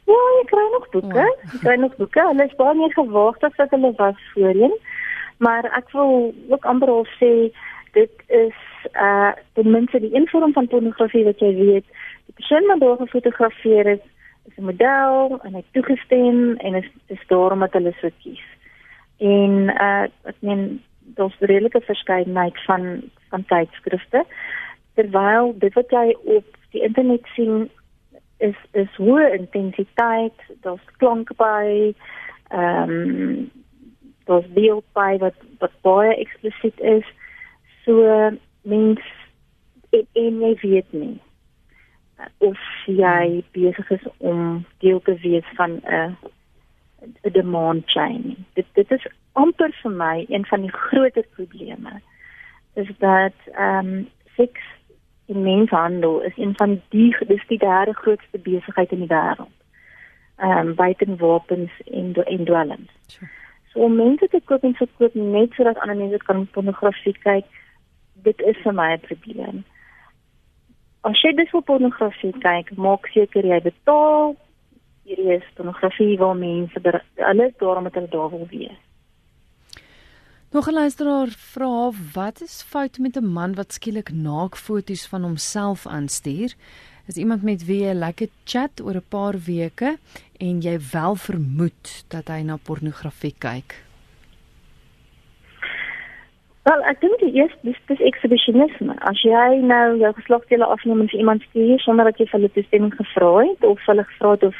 Ja, 0.06 0.18
ek 0.40 0.50
kry 0.52 0.64
nog 0.72 0.88
boeke. 0.94 1.24
Oh. 1.24 1.52
Ek 1.52 1.60
kry 1.60 1.76
nog 1.82 1.96
boeke. 2.00 2.22
Hulle 2.30 2.46
is 2.46 2.58
baie 2.60 2.78
meer 2.78 2.94
gewaagd 2.94 3.44
as 3.44 3.56
wat 3.60 3.74
hulle 3.74 3.92
was 3.98 4.20
voorheen. 4.32 4.74
Maar 5.44 5.68
ek 5.76 5.90
wil 5.92 6.32
ook 6.48 6.64
amper 6.64 6.92
al 6.92 7.06
sê 7.18 7.32
dit 7.96 8.26
is 8.32 8.58
uh 8.94 9.32
ten 9.58 9.70
minste 9.70 10.00
die 10.00 10.14
een 10.14 10.28
vorm 10.30 10.52
van 10.52 10.68
pornografie 10.72 11.24
wat 11.26 11.42
jy 11.42 11.52
weet. 11.58 11.86
Die 12.28 12.36
persoon 12.38 12.68
wat 12.70 12.80
daar 12.80 13.00
gefotografeer 13.02 13.86
is, 13.96 14.04
is 14.48 14.56
'n 14.56 14.68
model 14.70 15.40
en 15.42 15.54
hy 15.54 15.64
toegestem 15.72 16.56
en 16.56 16.74
is 16.74 16.88
is 17.06 17.26
daarom 17.28 17.60
dat 17.60 17.72
hulle 17.72 17.92
so 18.00 18.08
kies. 18.22 18.46
En 19.18 19.52
uh 19.72 20.06
ek 20.24 20.36
meen 20.40 20.82
daar's 21.14 21.36
'n 21.40 21.44
redelike 21.44 21.80
verskeidenheid 21.80 22.64
van 22.64 23.02
van 23.28 23.44
tydskrifte 23.44 24.24
terwyl 24.94 25.54
dit 25.58 25.74
wat 25.74 25.90
jy 25.90 26.16
op 26.24 26.44
die 26.70 26.82
internet 26.82 27.26
sien 27.34 27.70
is 28.36 28.56
is 28.72 28.96
hoë 28.96 29.32
intensiteit, 29.38 30.40
daar's 30.60 30.88
klank 30.96 31.36
by 31.36 31.94
ehm 32.48 32.90
um, 32.90 33.50
daar's 34.24 34.48
beeld 34.52 34.84
by 34.92 35.16
wat 35.18 35.38
wat 35.58 35.72
baie 35.80 36.16
eksplisiet 36.16 36.80
is. 36.80 37.06
So 37.84 38.02
mens 38.62 39.00
en, 39.90 40.06
en 40.12 40.40
jy 40.40 40.54
weet 40.60 40.92
nie 40.92 41.20
of 42.38 42.58
jy 42.86 43.44
besig 43.52 43.90
is 43.90 44.06
om 44.18 44.64
deel 44.84 45.00
te 45.04 45.14
wees 45.22 45.48
van 45.56 45.80
'n 45.84 46.16
demand 47.22 47.90
chain. 47.90 48.46
Dit 48.54 48.66
dit 48.72 48.90
is 48.90 49.06
amper 49.32 49.72
vir 49.82 49.90
my 49.90 50.24
een 50.28 50.46
van 50.46 50.60
die 50.60 50.72
groter 50.72 51.26
probleme 51.34 52.00
is 52.74 52.88
dat 52.98 53.36
ehm 53.52 53.86
um, 53.86 54.08
seks 54.36 54.60
en 55.26 55.42
menshandel 55.42 56.20
is 56.20 56.36
een 56.36 56.54
van 56.56 56.80
die 56.88 57.16
dis 57.26 57.46
die 57.46 57.58
derde 57.58 57.92
grootste 57.92 58.38
besigheid 58.38 58.92
in 58.92 58.98
die 58.98 59.12
wêreld. 59.12 59.56
Ehm 60.36 60.68
um, 60.68 60.74
buite 60.74 61.16
wapens 61.16 61.72
en 61.84 62.14
en 62.14 62.44
dwelms. 62.44 62.92
Sure. 63.06 63.30
So 63.72 63.80
om 63.80 63.96
mense 63.96 64.28
te 64.28 64.40
koop 64.44 64.62
en 64.62 64.74
verkoop 64.74 65.14
net 65.14 65.52
sodat 65.52 65.78
ander 65.78 65.96
mense 65.96 66.18
kan 66.24 66.46
pornografie 66.50 67.16
kyk 67.22 67.44
dit 68.24 68.40
is 68.40 68.56
vir 68.64 68.72
my 68.72 68.92
'n 68.92 69.00
probleem. 69.00 69.64
As 71.00 71.20
jy 71.22 71.32
dis 71.38 71.52
op 71.54 71.64
pornografie 71.64 72.32
kyk, 72.42 72.76
maak 72.76 73.06
seker 73.06 73.46
jy 73.46 73.60
betaal. 73.62 74.36
Hierdie 75.06 75.36
is 75.36 75.46
pornografie 75.54 76.16
waar 76.18 76.34
mense 76.34 77.02
alles 77.22 77.52
daarom 77.60 77.82
met 77.86 77.94
hulle 77.94 78.08
daar 78.10 78.30
wil 78.30 78.46
wees. 78.50 78.78
Nog 80.50 80.68
'n 80.68 80.72
luisteraar 80.72 81.28
vra 81.28 81.90
wat 82.14 82.40
is 82.40 82.62
fout 82.62 82.98
met 82.98 83.16
'n 83.16 83.32
man 83.38 83.54
wat 83.54 83.72
skielik 83.72 84.10
naakfoto's 84.12 85.06
van 85.06 85.22
homself 85.22 85.86
aanstuur? 85.86 86.54
Is 87.06 87.16
iemand 87.16 87.42
met 87.42 87.64
wie 87.66 87.84
jy 87.84 87.94
lekker 87.94 88.28
chat 88.44 88.80
oor 88.82 88.94
'n 88.94 89.08
paar 89.08 89.34
weke 89.46 89.98
en 90.38 90.60
jy 90.60 90.78
wel 90.92 91.14
vermoed 91.14 92.04
dat 92.08 92.28
hy 92.28 92.42
na 92.42 92.56
pornografie 92.56 93.34
kyk? 93.38 93.86
Wel, 96.62 96.82
ek 96.82 97.00
dink 97.00 97.18
die 97.18 97.32
eerste 97.32 97.58
dis 97.62 97.78
dis 97.86 98.00
exhibitionisme. 98.00 98.94
As 98.98 99.22
jy 99.22 99.60
nou 99.62 99.98
jou 99.98 100.12
geslagsdele 100.14 100.64
afneem 100.64 101.00
en 101.00 101.08
vir 101.08 101.18
iemand 101.18 101.42
stuur 101.42 101.78
sonder 101.78 102.04
dat 102.04 102.18
jy 102.18 102.26
hulle 102.30 102.50
toestemming 102.50 102.94
gevra 102.94 103.46
het 103.46 103.64
of 103.64 103.86
hulle 103.86 104.04
gevra 104.04 104.30
het 104.30 104.42
of 104.42 104.56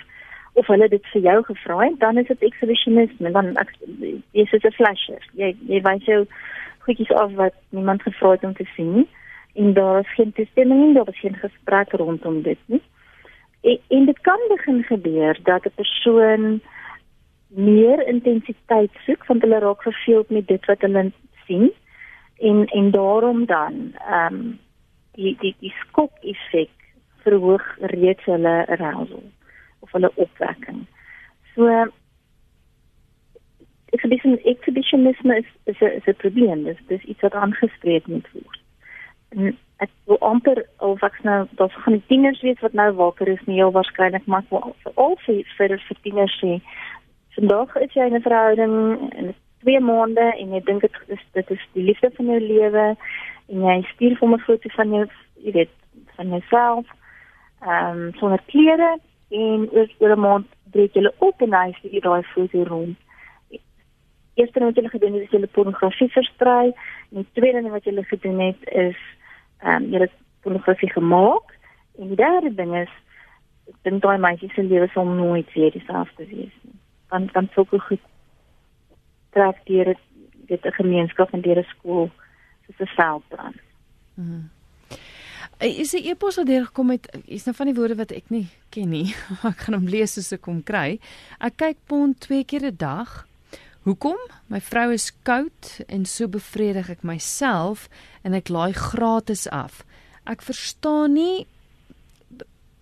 of 0.57 0.67
hulle 0.73 0.89
dit 0.89 1.07
vir 1.13 1.23
jou 1.23 1.37
gevra 1.45 1.79
het, 1.85 1.99
dan 2.01 2.19
is 2.19 2.27
dit 2.27 2.45
exhibitionisme. 2.49 3.31
Dan 3.31 3.57
ek 3.61 3.73
is 4.33 4.51
dit 4.51 4.65
'n 4.65 4.77
flasher. 4.79 5.23
Jy 5.33 5.55
jy 5.69 5.81
wys 5.83 6.05
jou 6.05 6.27
goedjies 6.87 7.13
af 7.13 7.33
wat 7.35 7.55
niemand 7.69 8.03
gevra 8.03 8.31
het 8.31 8.45
om 8.45 8.55
te 8.55 8.69
sien 8.77 9.09
en 9.55 9.73
daar 9.73 10.01
is 10.01 10.15
geen 10.15 10.33
toestemming 10.33 10.85
nie, 10.85 10.95
daar 10.95 11.09
is 11.09 11.21
geen 11.21 11.37
gesprek 11.37 11.93
rondom 11.93 12.43
dit 12.43 12.59
nie. 12.67 12.83
En, 13.63 13.79
en 13.89 14.05
dit 14.05 14.21
kan 14.21 14.41
begin 14.49 14.83
gebeur 14.83 15.39
dat 15.43 15.65
'n 15.65 15.75
persoon 15.75 16.61
meer 17.49 18.07
intensiteit 18.07 18.91
soek 19.07 19.27
want 19.27 19.43
hulle 19.43 19.59
raak 19.59 19.83
verveeld 19.83 20.31
met 20.31 20.47
dit 20.47 20.65
wat 20.65 20.81
hulle 20.81 21.13
sien 21.47 21.73
en 22.39 22.65
en 22.67 22.91
daarom 22.91 23.45
dan 23.47 23.93
ehm 24.09 24.35
um, 24.35 24.59
die 25.13 25.37
die 25.41 25.55
die 25.59 25.75
skok 25.81 26.13
effek 26.21 26.71
verhoog 27.25 27.77
reeds 27.81 28.25
hulle 28.25 28.67
arousal 28.67 29.23
of 29.87 29.95
hulle 29.97 30.11
opwekking. 30.27 30.83
So 31.55 31.71
exhibition 33.95 34.39
exhibitionisme 34.53 35.39
is 35.43 35.49
is 35.65 35.81
'n 35.81 35.97
is 36.01 36.07
'n 36.07 36.21
probleem. 36.25 36.65
Dis 36.65 36.83
dis 36.89 37.03
iets 37.13 37.21
wat 37.21 37.35
aangespreek 37.35 38.07
moet 38.07 38.29
word. 38.33 38.61
En 39.29 39.57
ek 39.85 39.91
wil 40.09 40.19
amper 40.25 40.65
of 40.79 41.03
ek 41.05 41.19
nou 41.23 41.47
dat 41.61 41.73
gaan 41.73 41.97
die 41.99 42.07
tieners 42.09 42.41
weet 42.41 42.61
wat 42.65 42.73
nou 42.73 42.89
wakker 42.97 43.29
is 43.29 43.43
nie 43.47 43.59
heel 43.61 43.73
waarskynlik 43.73 44.27
maar 44.27 44.45
vir 44.49 44.93
al 44.95 45.17
vir 45.27 45.43
vir 45.59 45.75
vir 45.89 45.99
tieners 46.03 46.37
sê 46.41 46.53
vandag 47.37 47.77
is 47.85 47.93
jy 47.93 48.07
'n 48.09 48.23
verhouding 48.29 48.77
en 49.21 49.35
2 49.65 49.81
maande 49.81 50.27
en 50.41 50.55
jy 50.55 50.61
dink 50.65 50.81
dit 50.81 50.97
is 51.17 51.25
dit 51.33 51.51
is 51.51 51.67
die 51.75 51.85
liefde 51.91 52.11
van 52.17 52.27
jou 52.33 52.41
lewe 52.41 52.87
en 53.49 53.67
jy 53.69 53.77
stuur 53.93 54.17
vir 54.17 54.29
'n 54.29 54.47
foto 54.47 54.69
van 54.77 54.95
jou 54.97 55.05
jy 55.45 55.53
weet 55.53 55.75
van 56.17 56.29
jouself 56.29 56.87
ehm 57.61 58.01
um, 58.01 58.13
sonder 58.21 58.41
klere 58.47 58.97
en 59.29 59.69
oor 59.73 59.89
oor 59.99 60.17
'n 60.17 60.21
maand 60.21 60.47
breek 60.71 60.95
jy 60.95 61.11
op 61.19 61.41
en 61.41 61.55
hy 61.55 61.73
stuur 61.73 62.01
daai 62.01 62.23
foto 62.23 62.63
rond. 62.65 62.97
Eerste 64.35 64.59
ding 64.59 64.75
wat 64.75 64.77
jy 64.77 64.89
gedoen 64.89 65.15
het 65.15 65.23
is 65.23 65.31
jy 65.31 65.47
pornografie 65.47 66.09
versprei 66.13 66.67
en 67.11 67.23
die 67.23 67.33
tweede 67.33 67.63
ding 67.63 67.73
wat 67.73 67.85
jy 67.85 68.03
gedoen 68.03 68.41
het 68.41 68.63
is 68.65 68.99
ehm 69.59 69.83
um, 69.83 70.01
het 70.01 70.13
pornografie 70.43 70.93
gemaak 70.93 71.57
en 71.99 72.09
die 72.09 72.17
derde 72.17 72.55
ding 72.55 72.77
is 72.77 72.93
ek 73.69 73.79
dink 73.83 74.03
daai 74.03 74.19
meisie 74.19 74.51
se 74.55 74.63
lewe 74.63 74.89
sal 74.93 75.05
nooit 75.05 75.53
weer 75.53 75.73
dieselfde 75.73 76.27
wees 76.27 76.55
nie. 76.63 76.79
Dan 77.09 77.31
dan 77.33 77.49
ek 77.49 77.81
goed 77.89 78.05
trek 79.31 79.59
deur 79.65 79.97
dit 80.47 80.65
'n 80.65 80.73
gemeenskap 80.73 81.33
en 81.33 81.41
deur 81.41 81.59
'n 81.59 81.73
skool 81.75 82.11
soos 82.67 82.81
'n 82.81 82.95
veldbrand. 82.97 83.61
Hmm. 84.15 84.51
Is 85.57 85.95
die 85.97 86.11
epos 86.11 86.37
wat 86.37 86.51
deur 86.51 86.67
gekom 86.69 86.91
het, 86.93 87.07
is 87.25 87.47
nou 87.49 87.55
van 87.57 87.71
die 87.71 87.77
woorde 87.77 87.97
wat 87.97 88.11
ek 88.13 88.29
nie 88.29 88.45
ken 88.75 88.91
nie. 88.93 89.15
ek 89.51 89.65
gaan 89.65 89.79
hom 89.79 89.89
lees 89.89 90.13
soos 90.17 90.35
ek 90.37 90.45
hom 90.51 90.61
kry. 90.61 90.99
Ek 91.41 91.57
kyk 91.63 91.81
pond 91.89 92.19
twee 92.21 92.45
keer 92.45 92.69
'n 92.69 92.77
dag. 92.77 93.25
Hoekom? 93.89 94.19
My 94.53 94.61
vrou 94.61 94.91
is 94.93 95.13
koud 95.25 95.81
en 95.89 96.05
so 96.05 96.29
bevredig 96.29 96.91
ek 96.91 97.05
myself 97.07 97.89
en 98.23 98.35
ek 98.35 98.51
laai 98.53 98.75
gratis 98.75 99.47
af. 99.49 99.81
Ek 100.27 100.43
verstaan 100.43 101.15
nie 101.15 101.47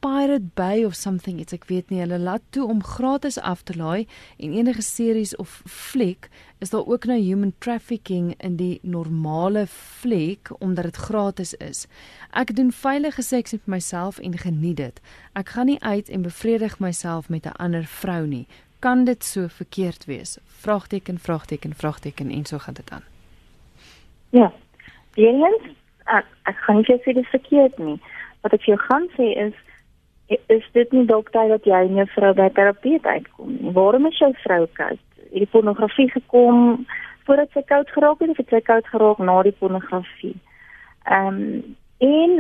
Pirate 0.05 0.51
Bay 0.55 0.85
of 0.85 0.95
something 0.95 1.39
iets 1.41 1.55
ek 1.57 1.63
weet 1.71 1.89
nie 1.89 2.03
hulle 2.03 2.19
laat 2.21 2.43
toe 2.53 2.67
om 2.69 2.83
gratis 2.85 3.39
af 3.41 3.63
te 3.65 3.73
laai 3.73 4.05
en 4.37 4.53
enige 4.53 4.83
series 4.85 5.33
of 5.41 5.63
fliek 5.65 6.29
is 6.61 6.75
daar 6.75 6.85
ook 6.85 7.07
nou 7.09 7.17
human 7.17 7.55
trafficking 7.65 8.35
in 8.37 8.59
die 8.61 8.79
normale 8.83 9.65
fliek 9.67 10.53
omdat 10.59 10.91
dit 10.91 11.01
gratis 11.07 11.55
is. 11.55 11.87
Ek 12.37 12.53
doen 12.57 12.69
veilige 12.73 13.25
seks 13.25 13.57
met 13.57 13.73
myself 13.79 14.21
en 14.21 14.37
geniet 14.45 14.77
dit. 14.77 15.01
Ek 15.33 15.57
gaan 15.57 15.73
nie 15.73 15.81
uit 15.81 16.13
en 16.13 16.29
bevredig 16.29 16.79
myself 16.85 17.33
met 17.33 17.49
'n 17.49 17.57
ander 17.57 17.85
vrou 17.85 18.27
nie. 18.27 18.47
Kan 18.85 19.05
dit 19.05 19.25
so 19.25 19.49
verkeerd 19.49 20.05
wees? 20.05 20.39
Vraagteken, 20.45 21.19
vraagteken, 21.19 21.75
vraagteken 21.75 22.31
en 22.31 22.45
so 22.45 22.59
gaan 22.59 22.75
dit 22.75 22.91
aan. 22.91 23.05
Ja. 24.31 24.53
Eerens, 25.15 25.63
ek, 26.05 26.27
ek 26.43 26.57
gaan 26.57 26.77
nie 26.77 27.01
sê 27.01 27.13
dit 27.13 27.27
verkeerd 27.27 27.79
nie. 27.79 28.01
Wat 28.41 28.53
ek 28.53 28.61
vir 28.61 28.75
jou 28.77 28.83
gaan 28.87 29.09
sê 29.17 29.33
is 29.49 29.55
is 30.27 30.69
dit 30.73 30.93
nie 30.93 31.05
dalk 31.07 31.31
tyd 31.31 31.51
dat 31.53 31.67
jy 31.69 31.81
en 31.87 31.99
jou 32.01 32.07
vrou 32.15 32.33
by 32.37 32.49
terapeut 32.57 33.07
uitkom 33.07 33.57
nie. 33.57 33.73
Waarom 33.77 34.07
is 34.07 34.19
jou 34.19 34.31
vrou 34.45 34.67
koud? 34.79 35.01
Het 35.19 35.43
die 35.45 35.51
pornografie 35.53 36.11
gekom 36.11 36.87
voordat 37.25 37.51
sy 37.53 37.63
koud 37.69 37.91
geraak 37.91 38.21
het 38.21 38.31
of 38.33 38.41
het 38.41 38.53
sy 38.53 38.61
koud 38.65 38.87
geraak 38.93 39.19
na 39.19 39.43
die 39.43 39.57
pornografie? 39.59 40.37
Ehm 41.05 41.43
um, 41.43 41.77
en 42.05 42.33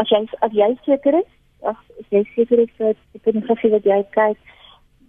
as 0.00 0.10
jy 0.10 0.24
as 0.40 0.52
jy 0.56 0.72
seker 0.84 1.20
is, 1.20 1.30
as 1.66 2.10
jy 2.10 2.24
seker 2.34 2.64
is 2.64 2.74
dat 2.78 2.98
die 3.14 3.22
pornografie 3.22 3.70
wat 3.70 3.86
jy 3.86 4.02
kyk 4.16 4.38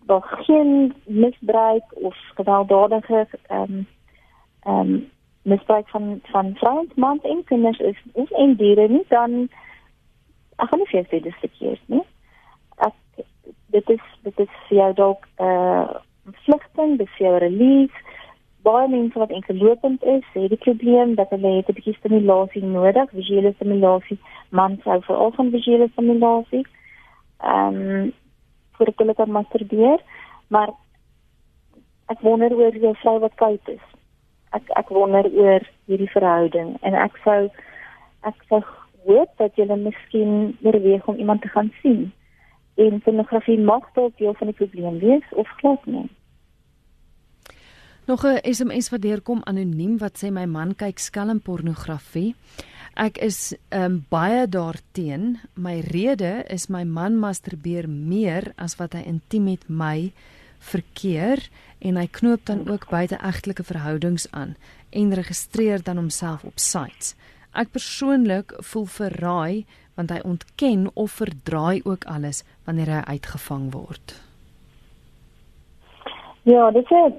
daar 0.07 0.25
geen 0.45 0.93
misbruik 1.05 1.97
of 2.05 2.15
gewelddadige 2.37 3.25
ehm 3.47 3.61
um, 3.61 3.85
ehm 4.63 4.79
um, 4.79 5.11
misbruik 5.43 5.89
van 5.89 6.19
van 6.31 6.55
vrouens, 6.55 6.93
mans 6.95 7.21
en 7.23 7.43
kinders 7.43 7.79
is 7.79 7.97
of 8.13 8.31
en 8.31 8.55
diere 8.55 8.87
nie 8.87 9.05
dan 9.07 9.49
ek 10.57 10.69
gaan 10.69 10.79
nie 10.79 10.89
vir 10.91 10.99
jou 10.99 11.05
sê 11.09 11.19
dis 11.23 11.43
verkeerd 11.43 11.93
nie. 11.93 12.01
Ek 12.87 13.25
dit 13.75 13.93
is 13.95 14.03
dit 14.27 14.39
is 14.45 14.57
vir 14.67 14.77
jou 14.77 14.89
dalk 15.01 15.27
'n 15.39 15.45
uh, 15.45 16.01
vlugting, 16.45 16.97
dis 16.97 17.15
vir 17.17 17.27
jou 17.27 17.37
release. 17.45 18.03
Baie 18.63 18.87
mense 18.87 19.19
wat 19.19 19.31
enkel 19.31 19.55
lopend 19.55 20.03
is, 20.03 20.23
het 20.33 20.49
die 20.49 20.63
probleem 20.65 21.15
dat 21.15 21.29
hulle 21.29 21.55
het 21.57 21.69
'n 21.69 21.77
bietjie 21.79 21.97
stimulasie 21.97 22.63
nodig, 22.63 23.11
visuele 23.11 23.53
stimulasie, 23.53 24.19
man 24.49 24.79
sou 24.83 25.01
veral 25.01 25.31
van 25.31 25.51
visuele 25.51 25.89
stimulasie. 25.91 26.65
Ehm 27.43 27.81
um, 27.81 28.13
vir 28.77 28.93
hulle 28.95 29.13
kan 29.13 29.31
masturbeer, 29.31 29.99
maar 30.47 30.69
ek 32.07 32.19
wonder 32.21 32.53
oor 32.55 32.75
jou 32.77 32.95
vrou 32.95 33.19
wat 33.19 33.35
koud 33.35 33.67
is. 33.69 33.85
ek 34.53 34.69
ek 34.77 34.89
wonder 34.93 35.27
oor 35.33 35.65
hierdie 35.89 36.09
verhouding 36.13 36.75
en 36.85 36.97
ek 36.97 37.17
sou 37.25 37.39
ek 38.29 38.37
sou 38.49 38.61
hoop 39.05 39.29
dat 39.37 39.55
julle 39.55 39.77
miskien 39.77 40.57
oorweeg 40.61 41.07
om 41.07 41.17
iemand 41.17 41.41
te 41.41 41.47
gaan 41.47 41.71
sien. 41.81 42.11
En 42.75 43.01
pornografie 43.01 43.59
mag 43.59 43.91
dalk 43.93 44.17
deel 44.17 44.33
van 44.33 44.47
die 44.47 44.55
probleem 44.55 44.99
wees 44.99 45.25
of 45.31 45.47
glad 45.57 45.85
nie. 45.85 46.09
Nog 48.05 48.25
'n 48.25 48.53
SMS 48.53 48.89
wat 48.89 49.01
deurkom 49.01 49.41
anoniem 49.43 49.97
wat 49.97 50.23
sê 50.23 50.31
my 50.31 50.45
man 50.45 50.75
kyk 50.75 50.99
skelm 50.99 51.39
pornografie. 51.39 52.35
Ek 52.93 53.17
is 53.17 53.55
um, 53.69 54.05
baie 54.09 54.47
daarteen. 54.47 55.39
My 55.53 55.79
rede 55.79 56.43
is 56.49 56.67
my 56.67 56.83
man 56.83 57.17
masturbeer 57.17 57.89
meer 57.89 58.51
as 58.55 58.75
wat 58.75 58.93
hy 58.93 59.01
intiem 59.09 59.43
met 59.43 59.69
my 59.69 60.11
verkeer 60.59 61.41
en 61.79 61.97
hy 61.97 62.07
knoop 62.11 62.45
dan 62.45 62.67
ook 62.69 62.89
buite 62.89 63.17
egtelike 63.17 63.63
verhoudings 63.63 64.27
aan 64.31 64.55
en 64.89 65.13
registreer 65.13 65.83
dan 65.83 65.97
homself 65.97 66.43
op 66.43 66.59
sites. 66.59 67.15
Ek 67.53 67.71
persoonlik 67.71 68.53
voel 68.65 68.85
verraai 68.85 69.65
want 69.95 70.09
hy 70.09 70.19
ontken 70.25 70.87
of 70.97 71.11
verdraai 71.21 71.81
ook 71.85 72.05
alles 72.09 72.41
wanneer 72.65 72.89
hy 72.89 73.01
uitgevang 73.13 73.67
word. 73.73 74.15
Ja, 76.49 76.71
dit 76.71 76.91
is 76.91 77.13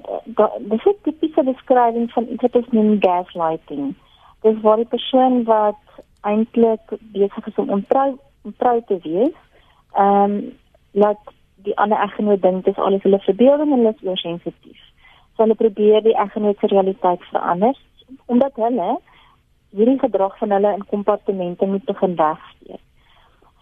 dit 0.67 0.79
is 0.79 0.87
'n 0.87 0.97
tipiese 1.03 1.43
beskrywing 1.43 2.11
van 2.13 2.27
iets 2.29 2.43
wat 2.43 2.57
ons 2.57 2.71
noem 2.71 2.99
gaslighting. 3.01 3.95
Dis 4.43 4.61
waar 4.61 4.77
die 4.77 4.93
persoon 4.97 5.45
wat 5.45 5.81
eintlik 6.21 6.99
besig 7.01 7.47
is 7.47 7.57
om 7.57 7.71
ontrou 7.71 8.19
ontrou 8.43 8.83
te 8.87 8.99
wees, 9.03 9.39
ehm 9.93 10.31
um, 10.31 10.53
laat 10.91 11.19
die 11.57 11.77
ander 11.77 11.99
eggenoot 11.99 12.43
dink 12.43 12.65
dis 12.65 12.77
alles 12.77 13.03
hulle 13.03 13.19
verbeelding 13.19 13.73
en 13.73 13.79
hulle 13.79 13.95
is 13.97 14.07
oorsensitief. 14.09 14.81
So 15.35 15.43
hulle 15.43 15.55
probeer 15.55 16.03
die 16.03 16.17
eggenoot 16.17 16.59
se 16.59 16.67
realiteit 16.67 17.23
verander 17.31 17.79
omdat 18.27 18.55
hulle 18.55 18.99
hierdie 19.75 19.99
gedrag 19.99 20.39
van 20.39 20.55
hulle 20.55 20.73
in 20.77 20.87
kompartemente 20.87 21.67
moet 21.67 21.85
begin 21.85 22.17
wegsteek. 22.17 22.83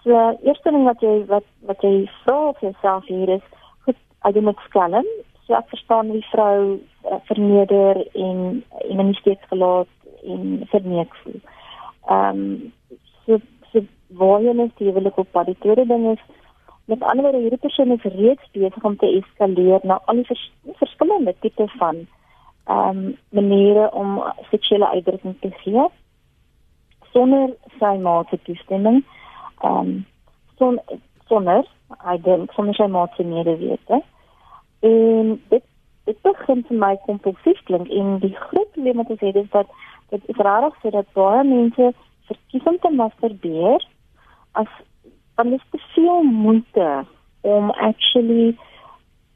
So 0.04 0.18
eerste 0.42 0.70
ding 0.74 0.84
wat 0.84 1.00
jy 1.00 1.14
wat 1.30 1.46
wat 1.68 1.84
jy 1.86 1.94
vra 2.24 2.38
vir 2.58 2.68
jouself 2.70 3.06
hier 3.06 3.34
is 3.38 3.46
goed, 3.86 3.98
as 4.26 4.34
jy 4.34 4.42
moet 4.42 4.60
skelm, 4.66 5.08
so 5.46 5.56
ek 5.58 5.70
verstaan 5.70 6.10
die 6.12 6.24
vrou 6.32 6.58
uh, 6.76 7.20
verneder 7.30 8.02
en 8.26 8.62
en 8.90 9.04
in 9.06 9.14
steeds 9.20 9.50
gelaat 9.54 9.90
en 10.22 10.62
verneek 10.74 11.16
voel. 11.22 11.40
Ehm 12.10 12.44
um, 12.44 12.72
so 13.24 13.40
so 13.72 13.84
waar 14.20 14.42
jy 14.44 14.54
net 14.58 14.78
jy 14.78 14.92
wil 14.92 15.12
op 15.14 15.32
pad 15.32 15.50
die 15.50 15.60
tweede 15.64 15.86
ding 15.88 16.10
is 16.12 16.30
Met 16.84 17.02
ander 17.02 17.22
woorde, 17.22 17.38
hierdie 17.38 17.62
persoon 17.62 17.92
is 17.94 18.02
reeds 18.02 18.48
besig 18.52 18.84
om 18.84 18.96
te 18.98 19.06
eskaleer 19.06 19.84
na 19.86 20.00
al 20.10 20.18
die 20.18 20.26
vers 20.26 20.42
verskillende 20.80 21.34
tipe 21.40 21.68
van 21.78 22.02
ehm 22.64 22.98
um, 22.98 23.16
maniere 23.38 23.90
om 23.98 24.18
seksuele 24.50 24.88
uitdrukking 24.88 25.36
te 25.40 25.50
gee 25.62 25.86
sonder 27.12 27.52
sy 27.78 27.96
maat 28.02 28.28
se 28.30 28.38
toestemming. 28.48 29.02
Ehm 29.62 29.78
um, 29.78 29.92
son 30.58 30.80
sonder 31.30 31.66
hy 32.06 32.16
dink 32.24 32.52
sonder 32.56 32.76
sy 32.76 32.88
maat 32.92 33.14
se 33.16 33.24
medewete. 33.24 34.02
En 34.80 35.36
dit 35.48 35.64
dit 36.04 36.22
begin 36.26 36.64
vir 36.68 36.78
my 36.78 36.94
kompulsief 37.06 37.60
klink 37.68 37.90
en 37.94 38.16
die 38.24 38.34
groot 38.34 38.70
probleem 38.74 38.98
wat 38.98 39.10
ons 39.14 39.20
het 39.22 39.36
is 39.38 39.50
dat 39.52 39.68
dit 40.10 40.24
is 40.34 40.40
rarig 40.46 40.74
so 40.82 40.90
dat 40.90 41.12
baie 41.18 41.44
mense 41.46 41.92
verkies 42.30 42.66
om 42.70 42.78
te 42.82 42.90
masturbeer 42.90 43.86
as 44.58 44.72
dan 45.36 45.52
is 45.52 45.62
dit 45.70 45.84
veel 45.94 46.22
moeite 46.22 46.88
om 47.40 47.70
actually 47.70 48.56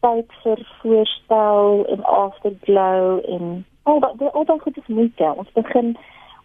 tyd 0.04 0.34
vir 0.42 0.62
voorstel 0.80 1.86
en 1.94 2.04
afterglow 2.04 3.22
en 3.36 3.64
al 3.82 4.00
dat 4.00 4.26
al 4.32 4.44
daai 4.44 4.60
goed 4.60 4.76
is 4.76 4.86
moeite. 4.98 5.32
Ons 5.36 5.52
begin 5.54 5.96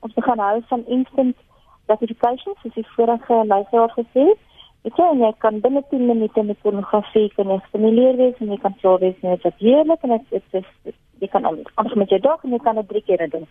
ons 0.06 0.14
begin 0.18 0.40
hou 0.40 0.62
van 0.70 0.86
instant 0.98 1.36
gratification 1.88 2.56
soos 2.62 2.74
die 2.78 2.88
vorige 2.96 3.44
luisteraar 3.54 3.94
gesê 3.98 4.26
het. 4.32 4.48
Ek 4.88 4.98
sê 4.98 5.06
jy 5.20 5.30
kan 5.44 5.60
binne 5.62 5.84
10 5.92 6.08
minute 6.10 6.44
met 6.44 6.62
pornografie 6.66 7.30
kan 7.36 7.54
stimuleer 7.68 8.18
wees 8.18 8.40
en 8.42 8.50
jy 8.54 8.58
kan 8.64 8.78
klaar 8.82 9.00
wees 9.04 9.20
met 9.22 9.44
dit 9.44 9.62
heerlik 9.68 10.04
en 10.08 10.16
dit 10.18 10.58
is 10.58 10.96
jy 11.22 11.30
kan 11.30 11.46
anders 11.46 11.98
met 12.02 12.10
jou 12.10 12.20
dag 12.22 12.44
en 12.44 12.56
jy 12.56 12.62
kan 12.66 12.80
dit 12.82 12.90
drie 12.90 13.04
keer 13.06 13.28
doen. 13.30 13.46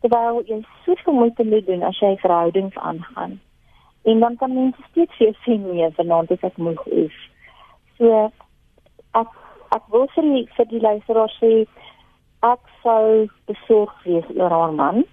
Terwyl 0.00 0.40
jy 0.48 0.62
soveel 0.86 1.18
moeite 1.18 1.44
moet 1.44 1.66
doen 1.66 1.84
as 1.84 2.00
jy 2.00 2.14
verhoudings 2.24 2.80
aangaan 2.80 3.36
en 4.08 4.20
dan 4.20 4.36
kan 4.40 4.54
mense 4.54 4.80
steeds 4.90 5.16
vir 5.20 5.36
sien 5.44 5.66
meer 5.68 5.92
vanaand 5.96 6.32
as 6.32 6.48
ek 6.48 6.56
moeg 6.56 6.80
is. 7.04 7.16
So 7.98 8.30
ek 9.12 9.38
ek 9.76 9.84
wil 9.92 10.08
vir 10.14 10.26
die, 10.26 10.44
vir 10.56 10.66
die 10.72 10.80
luisteraars 10.82 11.36
sê 11.38 11.52
ek 12.48 12.62
sou 12.82 13.28
besorg 13.50 13.92
wees 14.08 14.36
oor 14.38 14.50
haar 14.56 14.72
man 14.72 15.04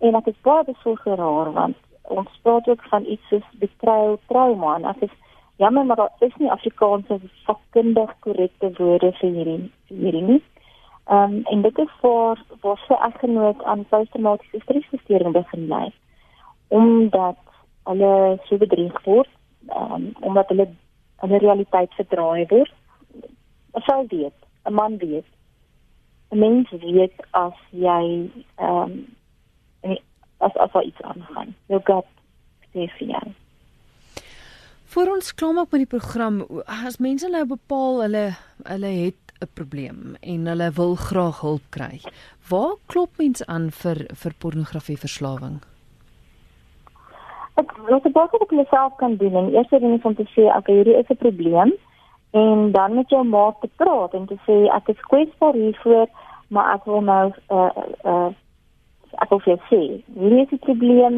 en 0.00 0.18
ek 0.20 0.30
is 0.32 0.42
baie 0.46 0.64
besorg 0.68 1.06
oor 1.06 1.22
haar 1.26 1.52
want 1.56 1.76
ons 2.20 2.38
praat 2.42 2.68
ook 2.68 2.82
van 2.92 3.06
iets 3.06 3.28
soos 3.28 3.48
betrayal 3.62 4.18
trauma 4.32 4.76
en 4.76 4.88
ek 4.92 5.02
is 5.08 5.16
jammer 5.62 5.84
maar 5.86 5.96
daar 5.96 6.26
is 6.26 6.36
nie 6.42 6.50
Afrikaanse 6.50 7.20
vakkundig 7.46 8.14
korrekte 8.26 8.72
woorde 8.78 9.12
vir 9.20 9.34
hierdie 9.36 9.60
hierdie 9.88 10.26
nie. 10.32 10.42
Ehm 11.10 11.36
um, 11.36 11.42
en 11.52 11.62
dit 11.66 11.78
is 11.84 11.92
vir 12.02 12.40
waar 12.62 12.80
sy 12.86 12.96
eggenoot 13.08 13.62
aan 13.72 13.84
posttraumatiese 13.92 14.62
stresversteuring 14.64 15.36
begin 15.36 15.68
ly. 15.72 15.84
Omdat 16.68 17.38
hulle 17.90 18.12
so 18.48 18.56
bedreig 18.56 19.04
word 19.04 19.30
um, 19.68 20.12
omdat 20.20 20.48
hulle 20.48 20.68
hulle 21.16 21.38
realiteit 21.38 21.94
verdraai 21.94 22.46
word. 22.48 22.72
Wat 23.72 23.82
sou 23.82 24.06
dit? 24.06 24.36
'n 24.64 24.74
Man 24.74 24.96
weet. 24.98 25.28
'n 26.30 26.38
Mens 26.38 26.70
weet 26.70 27.16
as 27.30 27.58
jy 27.70 28.30
ehm 28.56 28.82
um, 28.82 28.92
as 30.40 30.56
as 30.56 30.82
iets 30.82 31.02
aangaan. 31.02 31.54
Jou 31.68 31.80
gut 31.84 32.06
sê 32.72 32.88
vir 32.98 33.08
jou. 33.14 33.32
Vir 34.90 35.10
ons 35.12 35.32
ook 35.38 35.70
met 35.70 35.80
die 35.84 35.90
program 35.96 36.44
as 36.66 36.98
mense 36.98 37.28
nou 37.28 37.44
bepaal 37.46 38.02
hulle 38.02 38.26
hulle 38.66 38.92
het 39.06 39.22
'n 39.40 39.48
probleem 39.54 40.16
en 40.20 40.46
hulle 40.46 40.70
wil 40.76 40.94
graag 40.94 41.40
hulp 41.40 41.66
kry. 41.70 42.00
Waar 42.50 42.76
klop 42.86 43.10
mens 43.18 43.46
aan 43.46 43.70
vir 43.70 44.06
vir 44.14 44.32
pornografie 44.38 44.98
verslawing? 44.98 45.60
ek 47.60 47.76
wat 47.88 48.06
ek 48.08 48.16
baie 48.16 48.40
op 48.44 48.52
myself 48.54 48.96
kan 49.02 49.16
doen 49.20 49.36
en 49.40 49.52
eers 49.54 49.70
ding 49.72 49.94
is 49.96 50.06
om 50.08 50.16
te 50.18 50.26
sê 50.34 50.46
okay 50.56 50.80
hierdie 50.80 50.98
is 51.00 51.10
'n 51.10 51.22
probleem 51.24 51.72
en 52.42 52.72
dan 52.76 52.94
met 52.94 53.10
jou 53.14 53.24
maat 53.24 53.56
te 53.60 53.70
praat 53.82 54.14
en 54.14 54.26
te 54.26 54.38
sê 54.46 54.56
ek 54.78 54.88
is 54.94 55.08
kwesbaar 55.12 55.54
hiervoor 55.62 56.06
maar 56.48 56.74
ek 56.74 56.84
wil 56.84 57.02
nou 57.12 57.24
uh 57.58 57.70
uh 58.12 58.30
ek 59.12 59.30
wil 59.30 59.42
sê 59.46 59.56
hierdie 59.70 60.44
is 60.44 60.52
'n 60.52 60.64
probleem 60.68 61.16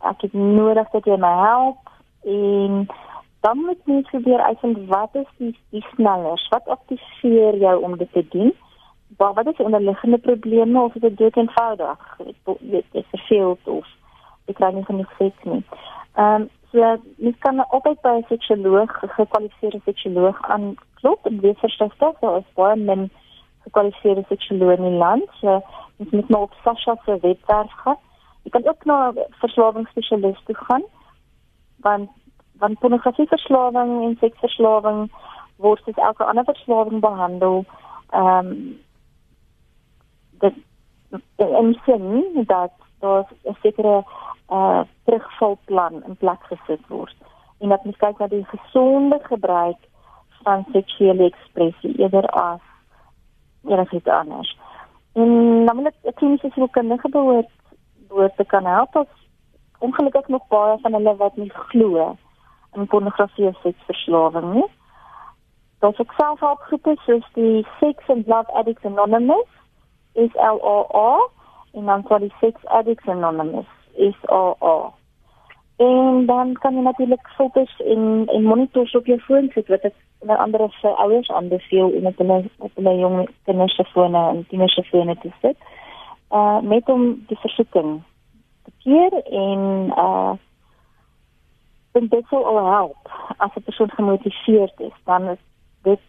ek 0.00 0.20
het 0.20 0.32
nodig 0.32 0.88
dat 0.92 1.04
jy 1.04 1.16
my 1.16 1.34
help 1.42 1.90
en 2.24 2.86
dan 3.40 3.58
moet 3.58 3.80
jy 3.84 4.02
probeer 4.10 4.40
uitvind 4.40 4.86
wat 4.88 5.14
is 5.14 5.30
die 5.38 5.54
die 5.70 5.84
snellers 5.94 6.48
wat 6.50 6.68
aktiveer 6.68 7.56
jou 7.56 7.82
om 7.82 7.96
dit 7.96 8.12
te 8.12 8.24
doen 8.28 8.52
wat 9.18 9.46
is 9.46 9.56
die 9.56 9.66
onderliggende 9.66 10.18
probleme 10.18 10.80
of 10.80 10.94
is 10.94 11.00
dit 11.00 11.16
dood 11.16 11.36
eenvoudig 11.36 12.18
dit 12.60 12.84
is 12.92 13.06
verveel 13.10 13.58
of 13.64 13.86
ek 14.50 14.58
kry 14.60 14.70
nie 14.74 14.86
genoeg 14.86 15.10
seks 15.18 15.48
nie. 15.50 15.62
Ehm 16.14 16.46
um, 16.46 16.48
so 16.70 16.82
mens 17.22 17.38
kan 17.44 17.62
altyd 17.64 18.00
by 18.02 18.14
'n 18.18 18.26
seksoloog, 18.28 18.90
gekwalifiseerde 19.16 19.80
seksoloog 19.84 20.38
aanklop 20.54 21.26
en 21.26 21.40
wees 21.40 21.58
versigtig, 21.58 22.18
daar 22.20 22.38
is 22.38 22.54
baie 22.54 22.76
min 22.76 23.10
gekwalifiseerde 23.64 24.24
seksoloog 24.28 24.78
in 24.78 24.88
die 24.90 24.98
land. 25.04 25.28
So 25.40 25.62
mens 25.96 26.10
moet 26.10 26.28
maar 26.28 26.40
op 26.40 26.54
Sasha 26.62 26.96
se 27.04 27.18
webwerf 27.20 27.72
gaan. 27.72 27.98
Jy 28.42 28.50
kan 28.50 28.68
ook 28.68 28.84
na 28.84 29.10
'n 29.10 29.24
verslawingsspesialist 29.30 30.44
toe 30.44 30.54
gaan 30.54 30.84
want 31.76 32.10
want 32.58 32.78
pornografieverslawing 32.78 34.02
en 34.04 34.16
seksverslawing 34.20 35.12
word 35.56 35.82
soos 35.84 35.96
elke 35.96 36.24
ander 36.24 36.44
verslawing 36.44 37.00
behandel. 37.00 37.64
Ehm 38.10 38.46
um, 38.46 38.80
dit 40.38 40.54
en 41.36 41.80
sien 41.84 42.44
dat 42.46 42.72
daar 42.98 43.26
'n 43.44 43.56
sekere 43.62 44.04
uh 44.50 44.80
terugvalplan 45.04 46.04
in 46.04 46.16
plek 46.16 46.42
gesit 46.42 46.86
word 46.88 47.16
en 47.58 47.68
dat 47.68 47.84
mens 47.84 47.96
kyk 47.96 48.18
na 48.18 48.26
die 48.26 48.44
gesonde 48.44 49.18
gebruik 49.22 49.78
van 50.42 50.64
seksuele 50.72 51.24
ekspressie 51.24 51.98
eerder 51.98 52.26
as 52.26 52.60
enigiets 53.64 54.08
anders. 54.08 54.58
En 55.16 55.30
dan 55.66 55.76
moet 55.76 55.92
ek 56.04 56.16
kliniese 56.20 56.50
sielkundige 56.52 57.08
behoort 57.08 57.52
behoort 58.08 58.36
te 58.36 58.44
kan 58.44 58.66
help 58.68 58.96
as 58.96 59.12
ongelukkig 59.78 60.28
nog 60.28 60.44
baie 60.48 60.76
van 60.82 60.92
hulle 60.92 61.16
wat 61.16 61.36
nie 61.36 61.50
glo 61.70 62.16
in 62.76 62.86
pornografie 62.86 63.48
of 63.48 63.60
seksverslawing 63.62 64.52
nie. 64.54 64.68
Daar's 65.80 65.98
ook 65.98 66.12
selfhelpgroepe 66.16 66.96
soos 67.04 67.26
die 67.32 67.66
Sex 67.80 68.08
and 68.12 68.26
Love 68.26 68.52
Addicts 68.52 68.84
Anonymous, 68.84 69.48
SLAA, 70.14 71.08
en 71.72 71.84
dan 71.84 72.04
sal 72.08 72.18
die 72.18 72.32
Sex 72.40 72.64
Addicts 72.64 73.08
Anonymous 73.08 73.72
SAA. 73.96 74.92
En 75.76 76.26
dan 76.26 76.52
kan 76.52 76.74
jy 76.74 76.82
natuurlik 76.82 77.28
fotos 77.36 77.80
en 77.84 78.24
en 78.32 78.42
monitors 78.42 78.94
op 78.94 79.06
jou 79.06 79.20
foon 79.20 79.50
sit 79.54 79.68
wat 79.68 79.84
ek 79.84 79.96
onder 80.26 80.42
andere 80.42 80.68
vir 80.80 80.90
ouers 80.90 81.30
aanbeveel 81.30 81.88
om 81.88 82.02
met 82.02 82.18
hulle 82.18 82.44
op 82.58 82.70
hulle 82.74 82.98
jong 82.98 83.28
kinders 83.44 83.74
se 83.74 83.84
fone 83.84 84.28
en 84.28 84.46
tieners 84.48 84.74
se 84.74 84.82
fone 84.82 85.16
te 85.18 85.30
sit. 85.40 85.56
uh 86.30 86.60
met 86.60 86.86
hom 86.86 87.24
die 87.26 87.38
versoeking 87.38 88.02
te 88.64 88.72
keer 88.82 89.12
en 89.24 89.92
uh 89.96 90.32
dit 91.92 92.10
dit 92.10 92.26
sou 92.28 92.42
al 92.44 92.72
help 92.72 93.10
as 93.36 93.54
'n 93.54 93.62
persoon 93.62 93.90
gemotiveerd 93.90 94.80
is 94.80 94.96
dan 95.04 95.28
is 95.28 95.38
dit 95.82 96.00